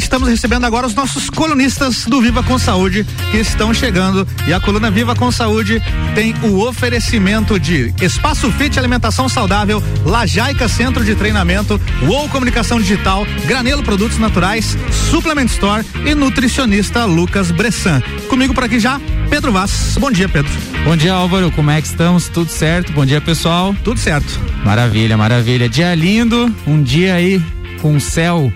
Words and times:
estamos 0.00 0.28
recebendo 0.28 0.64
agora 0.64 0.86
os 0.86 0.94
nossos 0.94 1.28
colunistas 1.28 2.06
do 2.06 2.20
Viva 2.22 2.42
com 2.42 2.58
Saúde 2.58 3.06
que 3.30 3.36
estão 3.36 3.72
chegando. 3.72 4.26
E 4.46 4.52
a 4.52 4.58
coluna 4.58 4.90
Viva 4.90 5.14
com 5.14 5.30
Saúde 5.30 5.80
tem 6.14 6.34
o 6.42 6.66
oferecimento 6.66 7.60
de 7.60 7.94
Espaço 8.00 8.50
Fit 8.52 8.78
Alimentação 8.78 9.28
Saudável, 9.28 9.82
Lajaica 10.04 10.68
Centro 10.68 11.04
de 11.04 11.14
Treinamento, 11.14 11.78
UOL 12.02 12.28
Comunicação 12.30 12.80
Digital, 12.80 13.26
Granelo 13.46 13.82
Produtos 13.82 14.18
Naturais, 14.18 14.76
Suplement 15.10 15.46
Store 15.46 15.84
e 16.06 16.14
nutricionista 16.14 17.04
Lucas 17.04 17.50
Bressan. 17.50 18.02
Comigo 18.28 18.54
por 18.54 18.64
aqui 18.64 18.80
já, 18.80 18.98
Pedro 19.28 19.52
Vaz. 19.52 19.96
Bom 20.00 20.10
dia, 20.10 20.28
Pedro. 20.28 20.50
Bom 20.82 20.96
dia, 20.96 21.12
Álvaro. 21.12 21.50
Como 21.52 21.70
é 21.70 21.80
que 21.80 21.86
estamos? 21.86 22.28
Tudo 22.28 22.50
certo? 22.50 22.90
Bom 22.92 23.04
dia, 23.04 23.20
pessoal. 23.20 23.76
Tudo 23.84 24.00
certo. 24.00 24.40
Maravilha, 24.64 25.16
maravilha. 25.16 25.68
Dia 25.68 25.94
lindo, 25.94 26.52
um 26.66 26.82
dia 26.82 27.14
aí 27.14 27.40
com 27.82 28.00
céu 28.00 28.50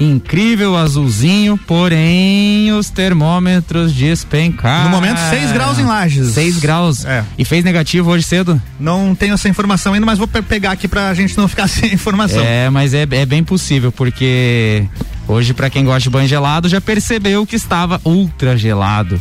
incrível 0.00 0.76
azulzinho, 0.76 1.58
porém 1.58 2.72
os 2.72 2.90
termômetros 2.90 3.92
despencaram. 3.92 4.84
No 4.84 4.90
momento, 4.90 5.18
6 5.18 5.52
graus 5.52 5.78
em 5.78 5.84
Lages. 5.84 6.28
6 6.34 6.58
graus. 6.58 7.04
É. 7.04 7.24
E 7.36 7.44
fez 7.44 7.64
negativo 7.64 8.10
hoje 8.10 8.24
cedo? 8.24 8.60
Não 8.78 9.14
tenho 9.14 9.34
essa 9.34 9.48
informação 9.48 9.94
ainda, 9.94 10.06
mas 10.06 10.18
vou 10.18 10.28
pe 10.28 10.42
pegar 10.42 10.72
aqui 10.72 10.86
pra 10.86 11.12
gente 11.14 11.36
não 11.36 11.48
ficar 11.48 11.66
sem 11.68 11.92
informação. 11.92 12.42
É, 12.42 12.70
mas 12.70 12.94
é, 12.94 13.02
é 13.02 13.26
bem 13.26 13.42
possível, 13.42 13.90
porque 13.90 14.86
hoje, 15.26 15.52
para 15.52 15.68
quem 15.70 15.84
gosta 15.84 16.00
de 16.00 16.10
banho 16.10 16.28
gelado, 16.28 16.68
já 16.68 16.80
percebeu 16.80 17.46
que 17.46 17.56
estava 17.56 18.00
ultra 18.04 18.56
gelado. 18.56 19.20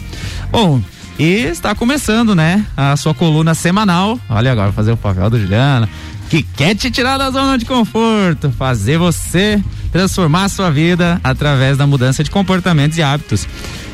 Bom, 0.51 0.81
e 1.19 1.45
está 1.45 1.73
começando, 1.73 2.35
né? 2.35 2.63
A 2.75 2.95
sua 2.95 3.13
coluna 3.13 3.55
semanal. 3.55 4.19
Olha 4.29 4.51
agora, 4.51 4.71
fazer 4.71 4.91
o 4.91 4.97
papel 4.97 5.29
do 5.29 5.39
Juliana. 5.39 5.89
Que 6.29 6.43
quer 6.43 6.75
te 6.75 6.91
tirar 6.91 7.17
da 7.17 7.31
zona 7.31 7.57
de 7.57 7.65
conforto, 7.65 8.51
fazer 8.51 8.97
você 8.97 9.61
transformar 9.91 10.45
a 10.45 10.49
sua 10.49 10.69
vida 10.69 11.19
através 11.23 11.77
da 11.77 11.87
mudança 11.87 12.23
de 12.23 12.29
comportamentos 12.29 12.97
e 12.97 13.01
hábitos. 13.01 13.47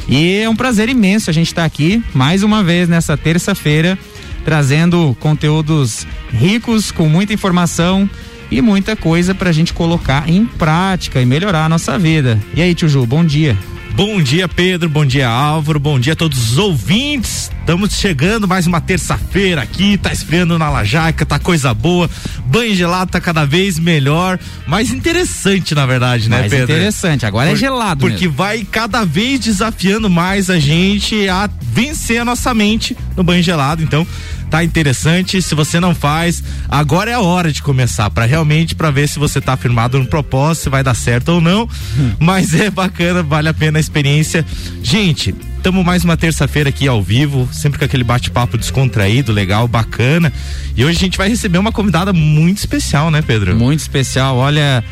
E 0.07 0.39
é 0.39 0.49
um 0.49 0.55
prazer 0.55 0.89
imenso 0.89 1.29
a 1.29 1.33
gente 1.33 1.47
estar 1.47 1.61
tá 1.61 1.65
aqui 1.65 2.03
mais 2.13 2.43
uma 2.43 2.63
vez 2.63 2.89
nessa 2.89 3.15
terça-feira, 3.15 3.97
trazendo 4.43 5.15
conteúdos 5.19 6.05
ricos, 6.31 6.91
com 6.91 7.07
muita 7.07 7.33
informação 7.33 8.09
e 8.51 8.61
muita 8.61 8.95
coisa 8.95 9.33
para 9.33 9.49
a 9.49 9.53
gente 9.53 9.73
colocar 9.73 10.29
em 10.29 10.45
prática 10.45 11.21
e 11.21 11.25
melhorar 11.25 11.65
a 11.65 11.69
nossa 11.69 11.97
vida. 11.97 12.39
E 12.55 12.61
aí, 12.61 12.75
tio 12.75 12.89
Ju, 12.89 13.05
bom 13.05 13.23
dia. 13.23 13.57
Bom 13.95 14.21
dia, 14.23 14.47
Pedro. 14.47 14.89
Bom 14.89 15.05
dia, 15.05 15.29
Álvaro. 15.29 15.79
Bom 15.79 15.99
dia 15.99 16.13
a 16.13 16.15
todos 16.15 16.51
os 16.53 16.57
ouvintes. 16.57 17.51
Estamos 17.59 17.93
chegando 17.93 18.47
mais 18.47 18.65
uma 18.67 18.81
terça-feira 18.81 19.61
aqui, 19.61 19.97
tá 19.97 20.11
esfriando 20.11 20.57
na 20.59 20.69
Lajaca, 20.69 21.25
tá 21.25 21.37
coisa 21.39 21.73
boa. 21.73 22.09
Banho 22.47 22.75
gelado 22.75 23.11
tá 23.11 23.21
cada 23.21 23.45
vez 23.45 23.79
melhor, 23.79 24.37
mais 24.67 24.91
interessante 24.91 25.73
na 25.73 25.85
verdade, 25.85 26.27
né, 26.29 26.39
mais 26.39 26.51
Pedro? 26.51 26.73
interessante, 26.75 27.25
agora 27.25 27.47
é 27.47 27.51
Por, 27.51 27.55
é 27.55 27.59
gelado 27.59 27.99
Porque 28.01 28.25
mesmo. 28.25 28.33
vai 28.33 28.67
cada 28.69 29.05
vez 29.05 29.39
desafiando 29.39 30.09
mais 30.09 30.49
a 30.49 30.59
gente 30.59 31.29
a 31.29 31.49
vencer 31.61 32.19
a 32.19 32.25
nossa 32.25 32.53
mente 32.53 32.97
no 33.15 33.23
banho 33.23 33.41
gelado, 33.41 33.81
então 33.81 34.05
tá 34.53 34.63
interessante. 34.63 35.41
Se 35.41 35.55
você 35.55 35.79
não 35.79 35.95
faz, 35.95 36.43
agora 36.69 37.09
é 37.09 37.15
a 37.15 37.19
hora 37.19 37.51
de 37.51 37.63
começar 37.63 38.07
para 38.11 38.23
realmente 38.23 38.75
para 38.75 38.91
ver 38.91 39.09
se 39.09 39.17
você 39.17 39.41
tá 39.41 39.57
firmado 39.57 39.97
no 39.97 40.05
propósito, 40.05 40.65
se 40.65 40.69
vai 40.69 40.83
dar 40.83 40.93
certo 40.93 41.29
ou 41.29 41.41
não. 41.41 41.67
Hum. 41.97 42.11
Mas 42.19 42.53
é 42.53 42.69
bacana, 42.69 43.23
vale 43.23 43.49
a 43.49 43.53
pena 43.53 43.79
a 43.79 43.81
experiência. 43.81 44.45
Gente, 44.83 45.33
Estamos 45.57 45.85
mais 45.85 46.03
uma 46.03 46.17
terça-feira 46.17 46.67
aqui 46.67 46.89
ao 46.89 47.01
vivo, 47.01 47.47
sempre 47.53 47.79
com 47.79 47.85
aquele 47.85 48.03
bate-papo 48.03 48.57
descontraído, 48.57 49.31
legal, 49.31 49.65
bacana. 49.65 50.31
E 50.75 50.83
hoje 50.83 50.97
a 50.97 50.99
gente 50.99 51.17
vai 51.17 51.29
receber 51.29 51.57
uma 51.57 51.71
convidada 51.71 52.11
muito 52.11 52.57
especial, 52.57 53.09
né, 53.09 53.21
Pedro? 53.21 53.55
Muito 53.55 53.79
especial. 53.79 54.35
Olha, 54.35 54.83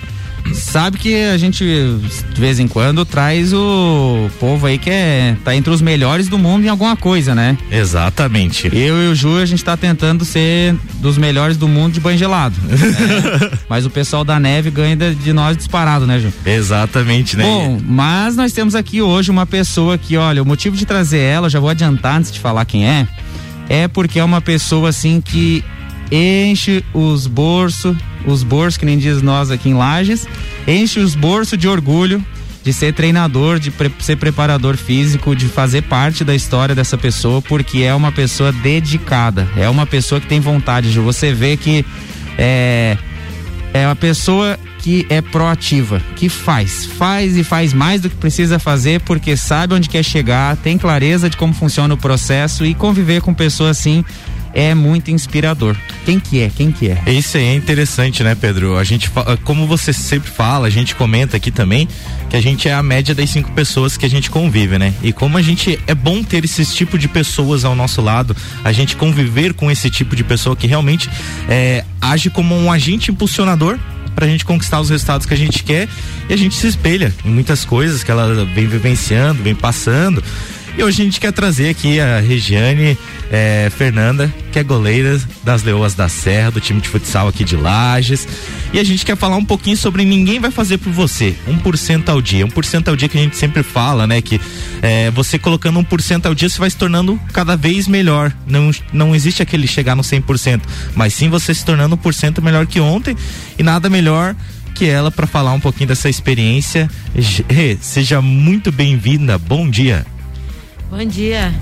sabe 0.53 0.97
que 0.97 1.15
a 1.23 1.37
gente 1.37 1.63
de 1.63 2.41
vez 2.41 2.59
em 2.59 2.67
quando 2.67 3.05
traz 3.05 3.53
o 3.53 4.29
povo 4.39 4.65
aí 4.65 4.77
que 4.77 4.89
é 4.89 5.35
tá 5.43 5.55
entre 5.55 5.71
os 5.71 5.81
melhores 5.81 6.27
do 6.27 6.37
mundo 6.37 6.65
em 6.65 6.69
alguma 6.69 6.95
coisa, 6.95 7.35
né? 7.35 7.57
Exatamente. 7.71 8.69
Eu 8.73 9.03
e 9.03 9.07
o 9.07 9.15
Ju 9.15 9.37
a 9.37 9.45
gente 9.45 9.63
tá 9.63 9.75
tentando 9.75 10.23
ser 10.25 10.75
dos 10.95 11.17
melhores 11.17 11.57
do 11.57 11.67
mundo 11.67 11.93
de 11.93 11.99
banho 11.99 12.17
gelado. 12.17 12.55
Né? 12.63 12.77
mas 13.69 13.85
o 13.85 13.89
pessoal 13.89 14.23
da 14.23 14.39
neve 14.39 14.69
ganha 14.69 14.95
de 14.95 15.33
nós 15.33 15.57
disparado, 15.57 16.05
né, 16.05 16.19
Ju? 16.19 16.31
Exatamente, 16.45 17.37
né? 17.37 17.43
Bom, 17.43 17.79
mas 17.85 18.35
nós 18.35 18.51
temos 18.51 18.75
aqui 18.75 19.01
hoje 19.01 19.31
uma 19.31 19.45
pessoa 19.45 19.97
que, 19.97 20.17
olha, 20.17 20.41
o 20.41 20.45
motivo 20.45 20.75
de 20.75 20.85
trazer 20.85 21.19
ela, 21.19 21.49
já 21.49 21.59
vou 21.59 21.69
adiantar 21.69 22.17
antes 22.17 22.31
de 22.31 22.39
falar 22.39 22.65
quem 22.65 22.87
é, 22.87 23.07
é 23.69 23.87
porque 23.87 24.19
é 24.19 24.23
uma 24.23 24.41
pessoa 24.41 24.89
assim 24.89 25.21
que 25.21 25.63
enche 26.11 26.83
os 26.93 27.25
bolsos, 27.25 27.95
os 28.25 28.43
bolsos, 28.43 28.77
que 28.77 28.85
nem 28.85 28.97
diz 28.97 29.21
nós 29.21 29.51
aqui 29.51 29.69
em 29.69 29.73
Lages, 29.73 30.27
enche 30.67 30.99
os 30.99 31.15
bolsos 31.15 31.57
de 31.57 31.67
orgulho 31.67 32.23
de 32.63 32.71
ser 32.71 32.93
treinador, 32.93 33.59
de 33.59 33.71
pre 33.71 33.91
ser 33.99 34.17
preparador 34.17 34.77
físico, 34.77 35.35
de 35.35 35.47
fazer 35.47 35.81
parte 35.83 36.23
da 36.23 36.35
história 36.35 36.75
dessa 36.75 36.97
pessoa, 36.97 37.41
porque 37.41 37.79
é 37.79 37.93
uma 37.93 38.11
pessoa 38.11 38.51
dedicada, 38.51 39.47
é 39.57 39.67
uma 39.67 39.85
pessoa 39.85 40.21
que 40.21 40.27
tem 40.27 40.39
vontade, 40.39 40.91
de 40.91 40.99
Você 40.99 41.33
vê 41.33 41.57
que 41.57 41.83
é, 42.37 42.97
é 43.73 43.85
uma 43.87 43.95
pessoa 43.95 44.59
que 44.79 45.05
é 45.09 45.21
proativa, 45.21 46.01
que 46.15 46.27
faz, 46.27 46.85
faz 46.85 47.37
e 47.37 47.43
faz 47.43 47.71
mais 47.71 48.01
do 48.01 48.09
que 48.09 48.15
precisa 48.15 48.57
fazer 48.57 48.99
porque 49.01 49.37
sabe 49.37 49.75
onde 49.75 49.87
quer 49.87 50.03
chegar, 50.03 50.57
tem 50.57 50.77
clareza 50.77 51.29
de 51.29 51.37
como 51.37 51.53
funciona 51.53 51.93
o 51.93 51.97
processo 51.97 52.65
e 52.65 52.73
conviver 52.73 53.21
com 53.21 53.33
pessoas 53.33 53.77
assim 53.77 54.03
é 54.53 54.73
muito 54.73 55.11
inspirador. 55.11 55.75
Quem 56.05 56.19
que 56.19 56.41
é? 56.41 56.49
Quem 56.49 56.71
que 56.71 56.89
é? 56.89 57.01
Isso 57.11 57.37
aí 57.37 57.45
é 57.45 57.55
interessante, 57.55 58.23
né, 58.23 58.35
Pedro? 58.35 58.77
A 58.77 58.83
gente, 58.83 59.11
como 59.43 59.67
você 59.67 59.93
sempre 59.93 60.29
fala, 60.29 60.67
a 60.67 60.69
gente 60.69 60.95
comenta 60.95 61.37
aqui 61.37 61.51
também 61.51 61.87
que 62.29 62.35
a 62.35 62.41
gente 62.41 62.67
é 62.67 62.73
a 62.73 62.81
média 62.81 63.13
das 63.13 63.29
cinco 63.29 63.51
pessoas 63.51 63.97
que 63.97 64.05
a 64.05 64.09
gente 64.09 64.29
convive, 64.29 64.77
né? 64.77 64.93
E 65.03 65.11
como 65.11 65.37
a 65.37 65.41
gente 65.41 65.79
é 65.85 65.93
bom 65.93 66.23
ter 66.23 66.45
esse 66.45 66.65
tipo 66.65 66.97
de 66.97 67.07
pessoas 67.07 67.65
ao 67.65 67.75
nosso 67.75 68.01
lado, 68.01 68.35
a 68.63 68.71
gente 68.71 68.95
conviver 68.95 69.53
com 69.53 69.69
esse 69.69 69.89
tipo 69.89 70.15
de 70.15 70.23
pessoa 70.23 70.55
que 70.55 70.67
realmente 70.67 71.09
é, 71.49 71.83
age 72.01 72.29
como 72.29 72.55
um 72.55 72.71
agente 72.71 73.11
impulsionador 73.11 73.77
para 74.15 74.25
a 74.25 74.29
gente 74.29 74.45
conquistar 74.45 74.79
os 74.79 74.89
resultados 74.89 75.25
que 75.25 75.33
a 75.33 75.37
gente 75.37 75.63
quer 75.63 75.87
e 76.29 76.33
a 76.33 76.37
gente 76.37 76.55
se 76.55 76.67
espelha 76.67 77.13
em 77.25 77.29
muitas 77.29 77.65
coisas 77.65 78.03
que 78.03 78.11
ela 78.11 78.45
vem 78.45 78.67
vivenciando, 78.67 79.41
vem 79.41 79.55
passando. 79.55 80.23
E 80.77 80.83
hoje 80.83 81.01
a 81.01 81.05
gente 81.05 81.19
quer 81.19 81.33
trazer 81.33 81.69
aqui 81.69 81.99
a 81.99 82.21
Regiane 82.21 82.97
é, 83.29 83.69
Fernanda, 83.77 84.33
que 84.53 84.59
é 84.59 84.63
goleira 84.63 85.19
das 85.43 85.63
Leoas 85.63 85.93
da 85.93 86.07
Serra, 86.07 86.51
do 86.51 86.61
time 86.61 86.79
de 86.79 86.87
futsal 86.87 87.27
aqui 87.27 87.43
de 87.43 87.57
Lages. 87.57 88.25
E 88.71 88.79
a 88.79 88.83
gente 88.83 89.05
quer 89.05 89.17
falar 89.17 89.35
um 89.35 89.43
pouquinho 89.43 89.75
sobre 89.75 90.05
Ninguém 90.05 90.39
Vai 90.39 90.49
Fazer 90.49 90.77
por 90.77 90.91
Você, 90.93 91.35
1% 91.45 92.07
ao 92.07 92.21
dia. 92.21 92.47
1% 92.47 92.87
ao 92.87 92.95
dia 92.95 93.09
que 93.09 93.17
a 93.17 93.21
gente 93.21 93.35
sempre 93.35 93.63
fala, 93.63 94.07
né? 94.07 94.21
Que 94.21 94.39
é, 94.81 95.11
você 95.11 95.37
colocando 95.37 95.81
1% 95.83 96.25
ao 96.25 96.33
dia, 96.33 96.47
você 96.47 96.57
vai 96.57 96.69
se 96.69 96.77
tornando 96.77 97.19
cada 97.33 97.57
vez 97.57 97.85
melhor. 97.85 98.33
Não, 98.47 98.71
não 98.93 99.13
existe 99.13 99.43
aquele 99.43 99.67
chegar 99.67 99.95
no 99.95 100.03
100%, 100.03 100.61
mas 100.95 101.13
sim 101.13 101.29
você 101.29 101.53
se 101.53 101.65
tornando 101.65 101.97
1% 101.97 102.41
melhor 102.41 102.65
que 102.65 102.79
ontem. 102.79 103.15
E 103.59 103.63
nada 103.63 103.89
melhor 103.89 104.33
que 104.73 104.85
ela 104.85 105.11
para 105.11 105.27
falar 105.27 105.51
um 105.51 105.59
pouquinho 105.59 105.89
dessa 105.89 106.09
experiência. 106.09 106.89
Seja 107.81 108.21
muito 108.21 108.71
bem-vinda. 108.71 109.37
Bom 109.37 109.69
dia. 109.69 110.05
Bom 110.91 111.05
dia. 111.05 111.53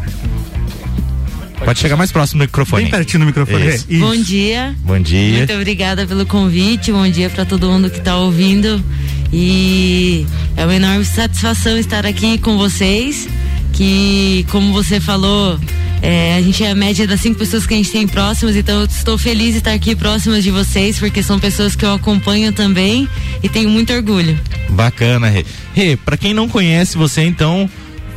Pode 1.63 1.77
chegar 1.77 1.95
mais 1.95 2.11
próximo 2.11 2.39
do 2.39 2.47
microfone. 2.47 2.83
Bem 2.83 2.91
pertinho 2.91 3.19
do 3.19 3.25
microfone. 3.27 3.67
Isso. 3.67 3.85
Isso. 3.87 3.99
Bom 4.03 4.15
dia. 4.15 4.75
Bom 4.83 4.99
dia. 4.99 5.37
Muito 5.37 5.53
obrigada 5.53 6.07
pelo 6.07 6.25
convite. 6.25 6.91
Bom 6.91 7.07
dia 7.07 7.29
para 7.29 7.45
todo 7.45 7.69
mundo 7.69 7.91
que 7.91 7.99
está 7.99 8.17
ouvindo. 8.17 8.83
E 9.31 10.25
é 10.57 10.65
uma 10.65 10.73
enorme 10.73 11.05
satisfação 11.05 11.77
estar 11.77 12.07
aqui 12.07 12.39
com 12.39 12.57
vocês. 12.57 13.29
Que, 13.71 14.47
como 14.49 14.73
você 14.73 14.99
falou, 14.99 15.59
é, 16.01 16.35
a 16.35 16.41
gente 16.41 16.63
é 16.63 16.71
a 16.71 16.75
média 16.75 17.05
das 17.05 17.21
cinco 17.21 17.37
pessoas 17.37 17.67
que 17.67 17.73
a 17.75 17.77
gente 17.77 17.91
tem 17.91 18.07
próximas, 18.07 18.55
então 18.55 18.79
eu 18.79 18.85
estou 18.85 19.17
feliz 19.17 19.51
de 19.51 19.59
estar 19.59 19.73
aqui 19.73 19.95
próximas 19.95 20.43
de 20.43 20.49
vocês, 20.49 20.97
porque 20.97 21.21
são 21.21 21.39
pessoas 21.39 21.75
que 21.75 21.85
eu 21.85 21.93
acompanho 21.93 22.51
também 22.51 23.07
e 23.43 23.47
tenho 23.47 23.69
muito 23.69 23.93
orgulho. 23.93 24.37
Bacana, 24.69 25.29
Rê. 25.29 25.45
Rê, 25.73 25.95
pra 25.95 26.17
quem 26.17 26.33
não 26.33 26.49
conhece 26.49 26.97
você, 26.97 27.21
então, 27.21 27.69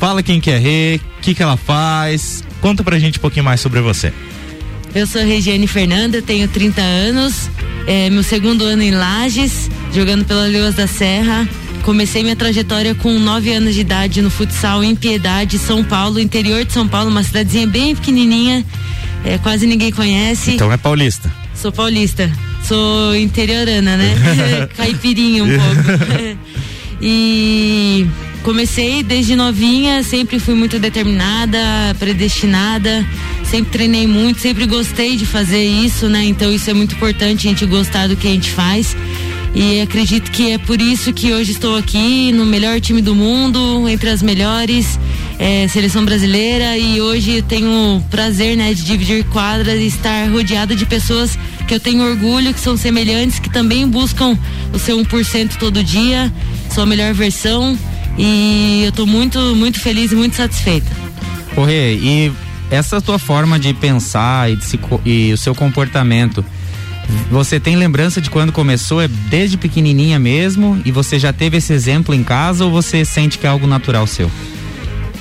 fala 0.03 0.21
quem 0.21 0.41
que 0.41 0.51
é 0.51 0.59
Rê, 0.59 1.01
o 1.19 1.21
que 1.21 1.33
que 1.33 1.41
ela 1.41 1.57
faz, 1.57 2.43
Conta 2.61 2.83
pra 2.83 2.99
gente 2.99 3.19
um 3.19 3.23
pouquinho 3.23 3.45
mais 3.45 3.61
sobre 3.61 3.81
você. 3.81 4.13
Eu 4.93 5.07
sou 5.07 5.23
Regiane 5.23 5.69
Fernanda, 5.69 6.21
tenho 6.21 6.49
30 6.49 6.81
anos, 6.81 7.49
é 7.87 8.11
meu 8.11 8.25
segundo 8.25 8.65
ano 8.65 8.83
em 8.83 8.91
Lages, 8.91 9.71
jogando 9.95 10.25
pela 10.25 10.47
Leoas 10.47 10.75
da 10.75 10.89
Serra. 10.89 11.49
Comecei 11.85 12.25
minha 12.25 12.35
trajetória 12.35 12.97
com 12.97 13.17
9 13.17 13.53
anos 13.53 13.75
de 13.75 13.81
idade 13.81 14.21
no 14.23 14.31
futsal 14.31 14.83
em 14.83 14.97
Piedade, 14.97 15.57
São 15.57 15.85
Paulo, 15.85 16.19
interior 16.19 16.65
de 16.65 16.73
São 16.73 16.87
Paulo, 16.89 17.09
uma 17.09 17.23
cidadezinha 17.23 17.69
bem 17.69 17.95
pequenininha, 17.95 18.65
é, 19.25 19.39
quase 19.39 19.69
ninguém 19.69 19.93
conhece. 19.93 20.53
Então 20.53 20.73
é 20.73 20.77
paulista. 20.77 21.33
Sou 21.55 21.71
paulista, 21.71 22.29
sou 22.65 23.15
interiorana, 23.15 23.97
né? 23.97 24.17
Caipirinha 24.77 25.45
um 25.45 25.49
pouco. 25.49 26.39
e 27.01 28.07
comecei 28.43 29.03
desde 29.03 29.37
novinha, 29.37 30.03
sempre 30.03 30.39
fui 30.39 30.55
muito 30.55 30.79
determinada, 30.79 31.59
predestinada, 31.99 33.07
sempre 33.45 33.71
treinei 33.71 34.07
muito, 34.07 34.41
sempre 34.41 34.67
gostei 34.67 35.17
de 35.17 35.25
fazer 35.25 35.65
isso, 35.65 36.09
né? 36.09 36.25
Então 36.25 36.53
isso 36.53 36.69
é 36.69 36.75
muito 36.75 36.95
importante, 36.95 37.47
a 37.47 37.51
gente 37.51 37.65
gostar 37.67 38.09
do 38.09 38.17
que 38.17 38.27
a 38.27 38.31
gente 38.31 38.51
faz. 38.51 38.97
E 39.55 39.83
acredito 39.83 40.31
que 40.31 40.53
é 40.53 40.59
por 40.59 40.81
isso 40.81 41.13
que 41.13 41.33
hoje 41.33 41.53
estou 41.53 41.77
aqui 41.77 42.33
no 42.33 42.47
melhor 42.47 42.81
time 42.81 43.03
do 43.03 43.15
mundo, 43.15 43.87
entre 43.87 44.09
as 44.09 44.23
melhores, 44.23 44.99
é, 45.39 45.69
seleção 45.69 46.05
brasileira. 46.05 46.77
E 46.79 47.01
hoje 47.03 47.43
tenho 47.43 47.69
o 47.97 48.01
prazer 48.11 48.57
né, 48.57 48.73
de 48.73 48.83
dividir 48.83 49.25
quadras 49.25 49.79
e 49.79 49.87
estar 49.87 50.31
rodeada 50.31 50.75
de 50.75 50.87
pessoas 50.87 51.39
que 51.69 51.75
eu 51.75 51.81
tenho 51.81 52.03
orgulho, 52.03 52.55
que 52.55 52.61
são 52.61 52.79
semelhantes, 52.79 53.39
que 53.39 53.51
também 53.51 53.87
buscam 53.87 54.39
o 54.73 54.79
seu 54.79 54.99
1% 54.99 55.57
todo 55.59 55.85
dia, 55.85 56.33
sua 56.71 56.87
melhor 56.87 57.13
versão. 57.13 57.79
E 58.19 58.83
eu 58.85 58.91
estou 58.91 59.07
muito, 59.07 59.39
muito 59.55 59.81
feliz 59.81 60.13
e 60.13 60.15
muito 60.15 60.37
satisfeita. 60.37 60.91
Corre, 61.55 61.95
e 61.95 62.33
essa 62.71 63.01
tua 63.01 63.19
forma 63.19 63.59
de 63.59 63.75
pensar 63.75 64.51
e, 64.51 64.57
de 64.57 64.65
se, 64.65 64.79
e 65.05 65.33
o 65.33 65.39
seu 65.39 65.55
comportamento 65.55 66.45
você 67.31 67.59
tem 67.59 67.77
lembrança 67.77 68.21
de 68.21 68.31
quando 68.31 68.53
começou? 68.53 69.01
É 69.01 69.09
desde 69.09 69.57
pequenininha 69.57 70.19
mesmo? 70.19 70.81
E 70.85 70.91
você 70.91 71.19
já 71.19 71.33
teve 71.33 71.57
esse 71.57 71.73
exemplo 71.73 72.15
em 72.15 72.23
casa 72.23 72.65
ou 72.65 72.71
você 72.71 73.05
sente 73.05 73.39
que 73.39 73.47
é 73.47 73.49
algo 73.49 73.67
natural 73.67 74.07
seu? 74.07 74.31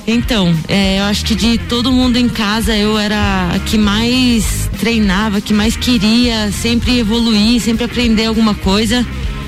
Então, 0.07 0.53
é, 0.67 0.99
eu 0.99 1.03
acho 1.03 1.23
que 1.23 1.35
de 1.35 1.57
todo 1.57 1.91
mundo 1.91 2.17
em 2.17 2.27
casa 2.27 2.75
eu 2.75 2.97
era 2.97 3.51
a 3.53 3.59
que 3.59 3.77
mais 3.77 4.69
treinava, 4.79 5.39
que 5.39 5.53
mais 5.53 5.77
queria 5.77 6.51
sempre 6.51 6.99
evoluir, 6.99 7.61
sempre 7.61 7.85
aprender 7.85 8.25
alguma 8.25 8.55
coisa. 8.55 9.05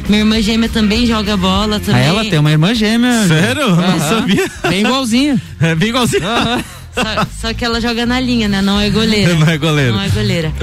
Minha 0.08 0.22
irmã 0.22 0.42
gêmea 0.42 0.70
também 0.70 1.06
joga 1.06 1.38
bola 1.38 1.80
também. 1.80 2.02
Ah, 2.02 2.06
ela 2.06 2.26
tem 2.26 2.40
uma 2.40 2.52
irmã 2.52 2.74
gêmea. 2.74 3.28
Sério? 3.28 3.68
Uhum. 3.68 3.76
Não 3.76 4.00
sabia. 4.00 4.52
Bem 4.68 4.82
igualzinha. 4.82 5.42
É 5.62 5.76
bem 5.76 5.90
igualzinha. 5.90 6.24
Uhum. 6.24 6.64
Só, 6.94 7.28
só, 7.42 7.54
que 7.54 7.66
ela 7.66 7.82
joga 7.82 8.06
na 8.06 8.20
linha, 8.20 8.48
né? 8.48 8.62
Não 8.62 8.80
é 8.80 8.90
goleira. 8.90 9.34
Não 9.34 9.48
é 9.48 9.58
goleira. 9.58 9.92
Não 9.92 10.02
é 10.02 10.10
goleira. 10.10 10.54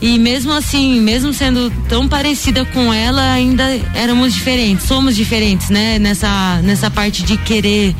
E 0.00 0.18
mesmo 0.18 0.52
assim, 0.52 1.00
mesmo 1.00 1.32
sendo 1.32 1.72
tão 1.88 2.08
parecida 2.08 2.64
com 2.64 2.92
ela, 2.92 3.32
ainda 3.32 3.64
éramos 3.94 4.34
diferentes, 4.34 4.86
somos 4.86 5.14
diferentes, 5.16 5.70
né? 5.70 5.98
Nessa, 5.98 6.60
nessa 6.62 6.90
parte 6.90 7.22
de 7.22 7.36
querer 7.36 7.94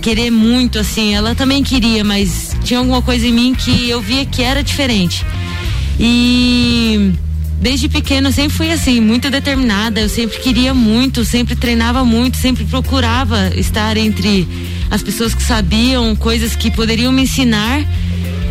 querer 0.00 0.30
muito, 0.30 0.78
assim. 0.78 1.14
Ela 1.14 1.34
também 1.34 1.62
queria, 1.62 2.02
mas 2.02 2.56
tinha 2.64 2.80
alguma 2.80 3.00
coisa 3.00 3.26
em 3.26 3.32
mim 3.32 3.54
que 3.54 3.88
eu 3.88 4.00
via 4.00 4.26
que 4.26 4.42
era 4.42 4.62
diferente. 4.62 5.24
E 5.98 7.12
desde 7.62 7.88
pequena 7.88 8.28
eu 8.28 8.32
sempre 8.32 8.54
fui 8.54 8.70
assim, 8.70 9.00
muito 9.00 9.30
determinada. 9.30 10.00
Eu 10.00 10.08
sempre 10.08 10.38
queria 10.40 10.74
muito, 10.74 11.24
sempre 11.24 11.54
treinava 11.54 12.04
muito, 12.04 12.36
sempre 12.36 12.64
procurava 12.64 13.52
estar 13.56 13.96
entre 13.96 14.46
as 14.90 15.02
pessoas 15.02 15.34
que 15.34 15.42
sabiam 15.42 16.14
coisas 16.16 16.54
que 16.56 16.70
poderiam 16.70 17.12
me 17.12 17.22
ensinar 17.22 17.86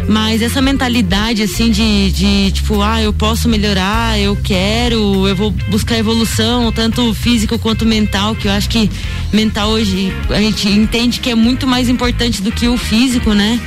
mas 0.08 0.42
essa 0.42 0.62
mentalidade, 0.62 1.42
assim, 1.44 1.70
de, 1.70 2.12
de 2.12 2.52
tipo, 2.52 2.82
ah, 2.82 3.02
eu 3.02 3.14
posso 3.14 3.48
melhorar, 3.48 4.20
eu 4.20 4.36
quero, 4.36 5.28
eu 5.28 5.36
vou 5.36 5.52
buscar 5.70 5.98
evolução, 5.98 6.72
tanto 6.72 7.14
físico 7.14 7.58
quanto 7.58 7.86
mental, 7.86 8.36
que 8.36 8.48
eu 8.48 8.52
acho 8.52 8.68
que 8.68 8.90
mental 9.32 9.70
hoje 9.70 10.12
a 10.30 10.42
gente 10.42 10.68
entende 10.68 11.20
que 11.20 11.30
é 11.30 11.36
muito 11.36 11.66
mais 11.66 11.88
importante 11.88 12.42
do 12.42 12.52
que 12.52 12.68
o 12.68 12.78
físico, 12.78 13.34
né? 13.34 13.60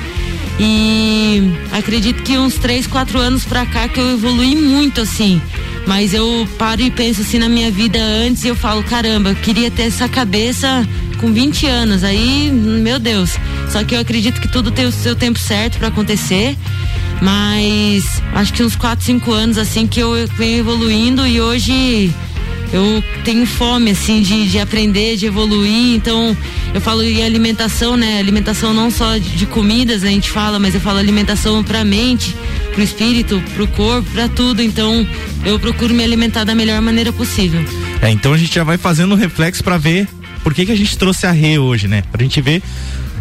E 0.59 1.53
acredito 1.73 2.23
que 2.23 2.39
uns 2.39 2.55
três, 2.55 2.87
quatro 2.87 3.19
anos 3.19 3.45
pra 3.45 3.67
cá 3.67 3.89
que 3.89 3.99
eu 3.99 4.13
evolui 4.13 4.55
muito, 4.55 5.01
assim. 5.01 5.41
Mas 5.87 6.15
eu 6.15 6.49
paro 6.59 6.81
e 6.81 6.91
penso 6.91 7.21
assim 7.21 7.39
na 7.39 7.49
minha 7.49 7.71
vida 7.71 7.99
antes 7.99 8.45
e 8.45 8.49
eu 8.49 8.57
falo, 8.57 8.83
caramba, 8.83 9.31
eu 9.31 9.35
queria 9.37 9.71
ter 9.71 9.83
essa 9.83 10.09
cabeça 10.09 10.89
com 11.21 11.33
20 11.33 11.67
anos. 11.67 12.05
Aí, 12.05 12.51
meu 12.51 12.99
Deus. 12.99 13.37
Só 13.69 13.83
que 13.85 13.95
eu 13.95 14.01
acredito 14.01 14.41
que 14.41 14.49
tudo 14.49 14.71
tem 14.71 14.87
o 14.87 14.93
seu 14.93 15.15
tempo 15.15 15.39
certo 15.39 15.79
para 15.79 15.89
acontecer. 15.89 16.57
Mas 17.21 18.23
acho 18.35 18.53
que 18.53 18.63
uns 18.63 18.77
4, 18.77 19.05
5 19.05 19.33
anos 19.33 19.59
assim 19.59 19.87
que 19.87 20.01
eu 20.01 20.13
venho 20.37 20.59
evoluindo 20.59 21.27
e 21.27 21.41
hoje 21.41 22.13
eu 22.75 23.05
tenho 23.23 23.47
fome 23.47 23.93
assim 23.93 24.21
de, 24.21 24.49
de 24.49 24.59
aprender, 24.59 25.17
de 25.17 25.27
evoluir. 25.27 25.95
Então 25.95 26.37
eu 26.75 26.81
falo 26.81 27.05
em 27.05 27.23
alimentação, 27.23 27.97
né? 27.97 28.19
Alimentação 28.19 28.75
não 28.75 28.91
só 28.91 29.17
de 29.17 29.47
comidas 29.47 30.03
a 30.03 30.09
gente 30.09 30.29
fala, 30.29 30.59
mas 30.59 30.75
eu 30.75 30.81
falo 30.81 30.99
alimentação 30.99 31.63
para 31.63 31.85
mente, 31.85 32.35
para 32.73 32.81
o 32.81 32.83
espírito, 32.83 33.41
para 33.55 33.63
o 33.63 33.69
corpo, 33.69 34.11
para 34.11 34.29
tudo. 34.29 34.61
Então 34.61 35.07
eu 35.45 35.57
procuro 35.61 35.95
me 35.95 36.03
alimentar 36.03 36.43
da 36.43 36.55
melhor 36.55 36.83
maneira 36.83 37.13
possível. 37.13 37.65
É, 38.03 38.11
então 38.11 38.33
a 38.33 38.37
gente 38.37 38.53
já 38.53 38.65
vai 38.65 38.77
fazendo 38.77 39.15
um 39.15 39.17
reflexo 39.17 39.63
para 39.63 39.79
ver 39.79 40.09
por 40.43 40.53
que, 40.53 40.67
que 40.67 40.73
a 40.73 40.77
gente 40.77 40.99
trouxe 40.99 41.27
a 41.27 41.31
Rê 41.31 41.59
hoje, 41.59 41.87
né? 41.87 42.03
Pra 42.11 42.23
gente 42.23 42.41
ver 42.41 42.61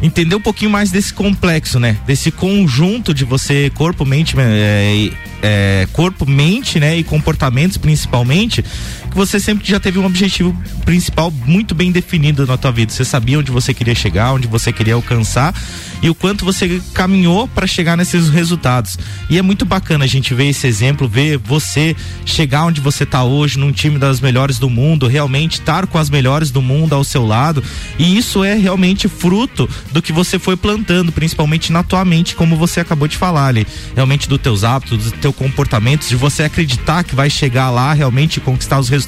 entender 0.03 0.35
um 0.35 0.41
pouquinho 0.41 0.69
mais 0.69 0.91
desse 0.91 1.13
complexo, 1.13 1.79
né? 1.79 1.97
Desse 2.05 2.29
conjunto 2.29 3.13
de 3.13 3.23
você 3.23 3.71
corpo, 3.73 4.05
mente, 4.05 4.35
é, 4.37 5.09
é, 5.41 5.87
corpo, 5.93 6.29
mente, 6.29 6.79
né? 6.79 6.97
E 6.97 7.03
comportamentos 7.03 7.77
principalmente, 7.77 8.63
que 9.13 9.17
você 9.17 9.39
sempre 9.39 9.69
já 9.69 9.79
teve 9.79 9.99
um 9.99 10.05
objetivo 10.05 10.59
principal 10.83 11.29
muito 11.45 11.75
bem 11.75 11.91
definido 11.91 12.47
na 12.47 12.57
tua 12.57 12.71
vida. 12.71 12.91
Você 12.91 13.05
sabia 13.05 13.37
onde 13.37 13.51
você 13.51 13.71
queria 13.71 13.93
chegar, 13.93 14.33
onde 14.33 14.47
você 14.47 14.73
queria 14.73 14.95
alcançar 14.95 15.53
e 16.01 16.09
o 16.09 16.15
quanto 16.15 16.43
você 16.43 16.81
caminhou 16.93 17.47
para 17.47 17.67
chegar 17.67 17.95
nesses 17.95 18.27
resultados. 18.27 18.97
E 19.29 19.37
é 19.37 19.41
muito 19.41 19.65
bacana 19.65 20.03
a 20.03 20.07
gente 20.07 20.33
ver 20.33 20.47
esse 20.47 20.65
exemplo, 20.65 21.07
ver 21.07 21.37
você 21.37 21.95
chegar 22.25 22.65
onde 22.65 22.81
você 22.81 23.03
está 23.03 23.23
hoje, 23.23 23.59
num 23.59 23.71
time 23.71 23.99
das 23.99 24.19
melhores 24.19 24.57
do 24.57 24.69
mundo, 24.69 25.07
realmente 25.07 25.59
estar 25.59 25.85
com 25.85 25.99
as 25.99 26.09
melhores 26.09 26.49
do 26.49 26.61
mundo 26.61 26.93
ao 26.93 27.03
seu 27.03 27.23
lado. 27.25 27.63
E 27.99 28.17
isso 28.17 28.43
é 28.43 28.55
realmente 28.55 29.07
fruto 29.07 29.69
do 29.91 30.01
que 30.01 30.11
você 30.11 30.39
foi 30.39 30.57
plantando, 30.57 31.11
principalmente 31.11 31.71
na 31.71 31.83
tua 31.83 32.03
mente, 32.03 32.35
como 32.35 32.57
você 32.57 32.79
acabou 32.79 33.07
de 33.07 33.15
falar 33.15 33.45
ali. 33.45 33.65
Realmente 33.95 34.27
dos 34.27 34.41
teus 34.41 34.63
hábitos, 34.63 34.97
dos 34.97 35.11
teus 35.13 35.35
comportamentos, 35.35 36.09
de 36.09 36.15
você 36.15 36.43
acreditar 36.43 37.03
que 37.03 37.15
vai 37.15 37.29
chegar 37.29 37.69
lá, 37.69 37.93
realmente 37.93 38.39
conquistar 38.39 38.79
os 38.79 38.89
resultados 38.89 39.02